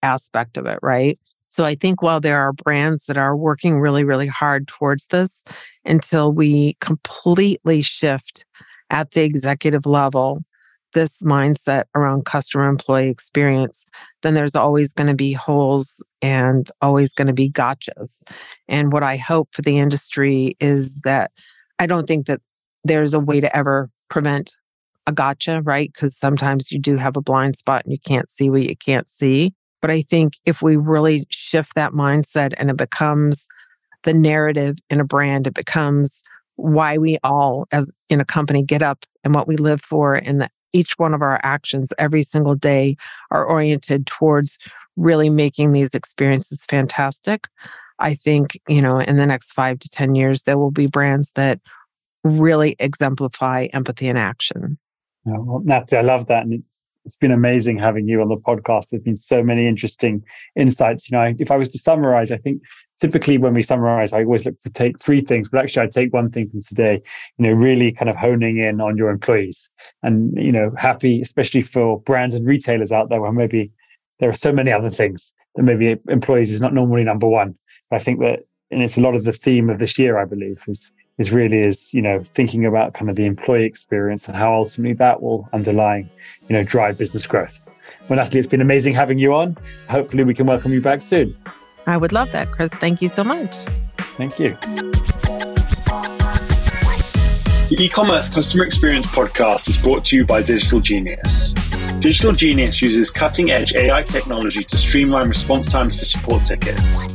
aspect 0.02 0.56
of 0.56 0.64
it? 0.64 0.78
Right. 0.82 1.18
So 1.50 1.64
I 1.64 1.74
think 1.74 2.02
while 2.02 2.20
there 2.20 2.40
are 2.40 2.52
brands 2.52 3.04
that 3.06 3.16
are 3.18 3.36
working 3.36 3.80
really, 3.80 4.04
really 4.04 4.26
hard 4.26 4.66
towards 4.66 5.06
this, 5.06 5.44
until 5.84 6.32
we 6.32 6.76
completely 6.80 7.82
shift 7.82 8.44
at 8.90 9.10
the 9.10 9.22
executive 9.22 9.84
level 9.86 10.42
this 10.94 11.22
mindset 11.22 11.84
around 11.94 12.24
customer 12.24 12.68
employee 12.68 13.08
experience, 13.08 13.84
then 14.22 14.34
there's 14.34 14.56
always 14.56 14.92
going 14.92 15.08
to 15.08 15.14
be 15.14 15.32
holes 15.32 16.02
and 16.22 16.70
always 16.80 17.12
going 17.12 17.26
to 17.26 17.34
be 17.34 17.50
gotchas. 17.50 18.22
And 18.68 18.92
what 18.92 19.02
I 19.02 19.16
hope 19.16 19.48
for 19.52 19.62
the 19.62 19.78
industry 19.78 20.56
is 20.60 21.00
that 21.00 21.30
I 21.78 21.86
don't 21.86 22.06
think 22.06 22.26
that 22.26 22.40
there's 22.84 23.14
a 23.14 23.20
way 23.20 23.40
to 23.40 23.54
ever 23.56 23.90
prevent 24.08 24.52
a 25.06 25.12
gotcha, 25.12 25.62
right? 25.62 25.90
Because 25.92 26.16
sometimes 26.16 26.70
you 26.70 26.78
do 26.78 26.96
have 26.96 27.16
a 27.16 27.22
blind 27.22 27.56
spot 27.56 27.84
and 27.84 27.92
you 27.92 27.98
can't 27.98 28.28
see 28.28 28.50
what 28.50 28.62
you 28.62 28.76
can't 28.76 29.10
see. 29.10 29.52
But 29.80 29.90
I 29.90 30.02
think 30.02 30.34
if 30.44 30.60
we 30.62 30.76
really 30.76 31.26
shift 31.30 31.74
that 31.74 31.92
mindset 31.92 32.52
and 32.56 32.70
it 32.70 32.76
becomes 32.76 33.46
the 34.04 34.12
narrative 34.12 34.76
in 34.90 35.00
a 35.00 35.04
brand, 35.04 35.46
it 35.46 35.54
becomes 35.54 36.22
why 36.56 36.98
we 36.98 37.18
all 37.22 37.66
as 37.70 37.94
in 38.10 38.20
a 38.20 38.24
company 38.24 38.62
get 38.62 38.82
up 38.82 39.04
and 39.22 39.34
what 39.34 39.46
we 39.46 39.56
live 39.56 39.80
for 39.80 40.14
and 40.16 40.40
the 40.40 40.50
each 40.78 40.98
one 40.98 41.12
of 41.12 41.22
our 41.22 41.40
actions 41.42 41.92
every 41.98 42.22
single 42.22 42.54
day 42.54 42.96
are 43.30 43.44
oriented 43.44 44.06
towards 44.06 44.58
really 44.96 45.28
making 45.28 45.72
these 45.72 45.94
experiences 45.94 46.64
fantastic. 46.68 47.48
I 47.98 48.14
think, 48.14 48.60
you 48.68 48.80
know, 48.80 49.00
in 49.00 49.16
the 49.16 49.26
next 49.26 49.52
five 49.52 49.78
to 49.80 49.88
10 49.88 50.14
years, 50.14 50.44
there 50.44 50.58
will 50.58 50.70
be 50.70 50.86
brands 50.86 51.32
that 51.34 51.60
really 52.22 52.76
exemplify 52.78 53.66
empathy 53.72 54.06
in 54.06 54.16
action. 54.16 54.78
Yeah, 55.26 55.38
well, 55.38 55.62
Natalie, 55.64 55.98
I 55.98 56.02
love 56.02 56.26
that. 56.26 56.44
And 56.44 56.62
it's 57.08 57.16
been 57.16 57.32
amazing 57.32 57.78
having 57.78 58.06
you 58.06 58.20
on 58.20 58.28
the 58.28 58.36
podcast. 58.36 58.90
There's 58.90 59.02
been 59.02 59.16
so 59.16 59.42
many 59.42 59.66
interesting 59.66 60.22
insights. 60.56 61.10
You 61.10 61.16
know, 61.16 61.34
if 61.38 61.50
I 61.50 61.56
was 61.56 61.70
to 61.70 61.78
summarize, 61.78 62.30
I 62.30 62.36
think 62.36 62.60
typically 63.00 63.38
when 63.38 63.54
we 63.54 63.62
summarize, 63.62 64.12
I 64.12 64.24
always 64.24 64.44
look 64.44 64.60
to 64.60 64.70
take 64.70 64.98
three 64.98 65.22
things, 65.22 65.48
but 65.48 65.62
actually 65.62 65.86
I 65.86 65.88
take 65.88 66.12
one 66.12 66.30
thing 66.30 66.50
from 66.50 66.60
today, 66.60 67.00
you 67.38 67.46
know, 67.46 67.52
really 67.52 67.92
kind 67.92 68.10
of 68.10 68.16
honing 68.16 68.58
in 68.58 68.82
on 68.82 68.98
your 68.98 69.08
employees 69.08 69.70
and, 70.02 70.36
you 70.36 70.52
know, 70.52 70.70
happy, 70.76 71.22
especially 71.22 71.62
for 71.62 71.98
brands 72.02 72.34
and 72.34 72.46
retailers 72.46 72.92
out 72.92 73.08
there 73.08 73.22
where 73.22 73.32
maybe 73.32 73.72
there 74.20 74.28
are 74.28 74.34
so 74.34 74.52
many 74.52 74.70
other 74.70 74.90
things 74.90 75.32
that 75.54 75.62
maybe 75.62 75.96
employees 76.08 76.52
is 76.52 76.60
not 76.60 76.74
normally 76.74 77.04
number 77.04 77.26
one. 77.26 77.54
But 77.88 78.02
I 78.02 78.04
think 78.04 78.20
that, 78.20 78.40
and 78.70 78.82
it's 78.82 78.98
a 78.98 79.00
lot 79.00 79.14
of 79.14 79.24
the 79.24 79.32
theme 79.32 79.70
of 79.70 79.78
this 79.78 79.98
year, 79.98 80.18
I 80.18 80.26
believe, 80.26 80.62
is 80.68 80.92
is 81.18 81.32
really 81.32 81.58
is 81.58 81.92
you 81.92 82.00
know 82.00 82.22
thinking 82.22 82.64
about 82.64 82.94
kind 82.94 83.10
of 83.10 83.16
the 83.16 83.26
employee 83.26 83.64
experience 83.64 84.28
and 84.28 84.36
how 84.36 84.54
ultimately 84.54 84.94
that 84.94 85.20
will 85.20 85.48
underlying 85.52 86.08
you 86.48 86.56
know 86.56 86.62
drive 86.62 86.96
business 86.96 87.26
growth. 87.26 87.60
Well, 88.08 88.18
Natalie, 88.18 88.38
it's 88.38 88.48
been 88.48 88.60
amazing 88.60 88.94
having 88.94 89.18
you 89.18 89.34
on. 89.34 89.56
Hopefully, 89.88 90.24
we 90.24 90.34
can 90.34 90.46
welcome 90.46 90.72
you 90.72 90.80
back 90.80 91.02
soon. 91.02 91.36
I 91.86 91.96
would 91.96 92.12
love 92.12 92.32
that, 92.32 92.52
Chris. 92.52 92.70
Thank 92.70 93.02
you 93.02 93.08
so 93.08 93.24
much. 93.24 93.54
Thank 94.16 94.38
you. 94.38 94.56
The 97.68 97.76
e-commerce 97.78 98.28
customer 98.28 98.64
experience 98.64 99.06
podcast 99.06 99.68
is 99.68 99.76
brought 99.76 100.04
to 100.06 100.16
you 100.16 100.24
by 100.24 100.42
Digital 100.42 100.80
Genius. 100.80 101.52
Digital 101.98 102.32
Genius 102.32 102.80
uses 102.80 103.10
cutting-edge 103.10 103.74
AI 103.74 104.02
technology 104.04 104.64
to 104.64 104.78
streamline 104.78 105.28
response 105.28 105.70
times 105.70 105.98
for 105.98 106.06
support 106.06 106.44
tickets 106.44 107.06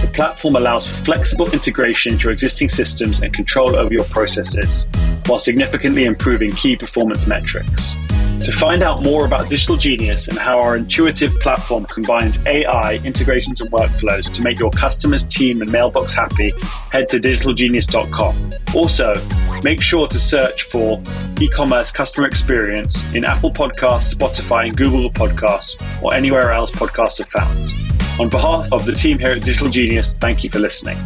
the 0.00 0.10
platform 0.12 0.56
allows 0.56 0.86
for 0.86 1.04
flexible 1.04 1.50
integration 1.52 2.18
your 2.18 2.32
existing 2.32 2.68
systems 2.68 3.22
and 3.22 3.32
control 3.34 3.76
over 3.76 3.92
your 3.92 4.04
processes, 4.04 4.86
while 5.26 5.38
significantly 5.38 6.04
improving 6.04 6.52
key 6.52 6.76
performance 6.76 7.26
metrics. 7.26 7.96
To 8.42 8.52
find 8.52 8.82
out 8.82 9.02
more 9.02 9.26
about 9.26 9.50
Digital 9.50 9.76
Genius 9.76 10.28
and 10.28 10.38
how 10.38 10.58
our 10.60 10.74
intuitive 10.74 11.38
platform 11.40 11.84
combines 11.84 12.38
AI, 12.46 12.94
integrations, 13.04 13.60
and 13.60 13.70
workflows 13.70 14.32
to 14.32 14.42
make 14.42 14.58
your 14.58 14.70
customers, 14.70 15.24
team, 15.24 15.60
and 15.60 15.70
mailbox 15.70 16.14
happy, 16.14 16.52
head 16.90 17.10
to 17.10 17.18
digitalgenius.com. 17.18 18.52
Also, 18.74 19.14
make 19.62 19.82
sure 19.82 20.08
to 20.08 20.18
search 20.18 20.62
for 20.62 21.02
e 21.38 21.48
commerce 21.48 21.92
customer 21.92 22.26
experience 22.26 23.02
in 23.12 23.26
Apple 23.26 23.52
Podcasts, 23.52 24.14
Spotify, 24.14 24.68
and 24.68 24.76
Google 24.76 25.10
Podcasts, 25.10 25.76
or 26.02 26.14
anywhere 26.14 26.50
else 26.50 26.70
podcasts 26.70 27.20
are 27.20 27.24
found. 27.24 27.70
On 28.18 28.30
behalf 28.30 28.72
of 28.72 28.86
the 28.86 28.92
team 28.92 29.18
here 29.18 29.32
at 29.32 29.42
Digital 29.42 29.68
Genius, 29.68 30.14
thank 30.14 30.42
you 30.42 30.48
for 30.48 30.60
listening. 30.60 30.96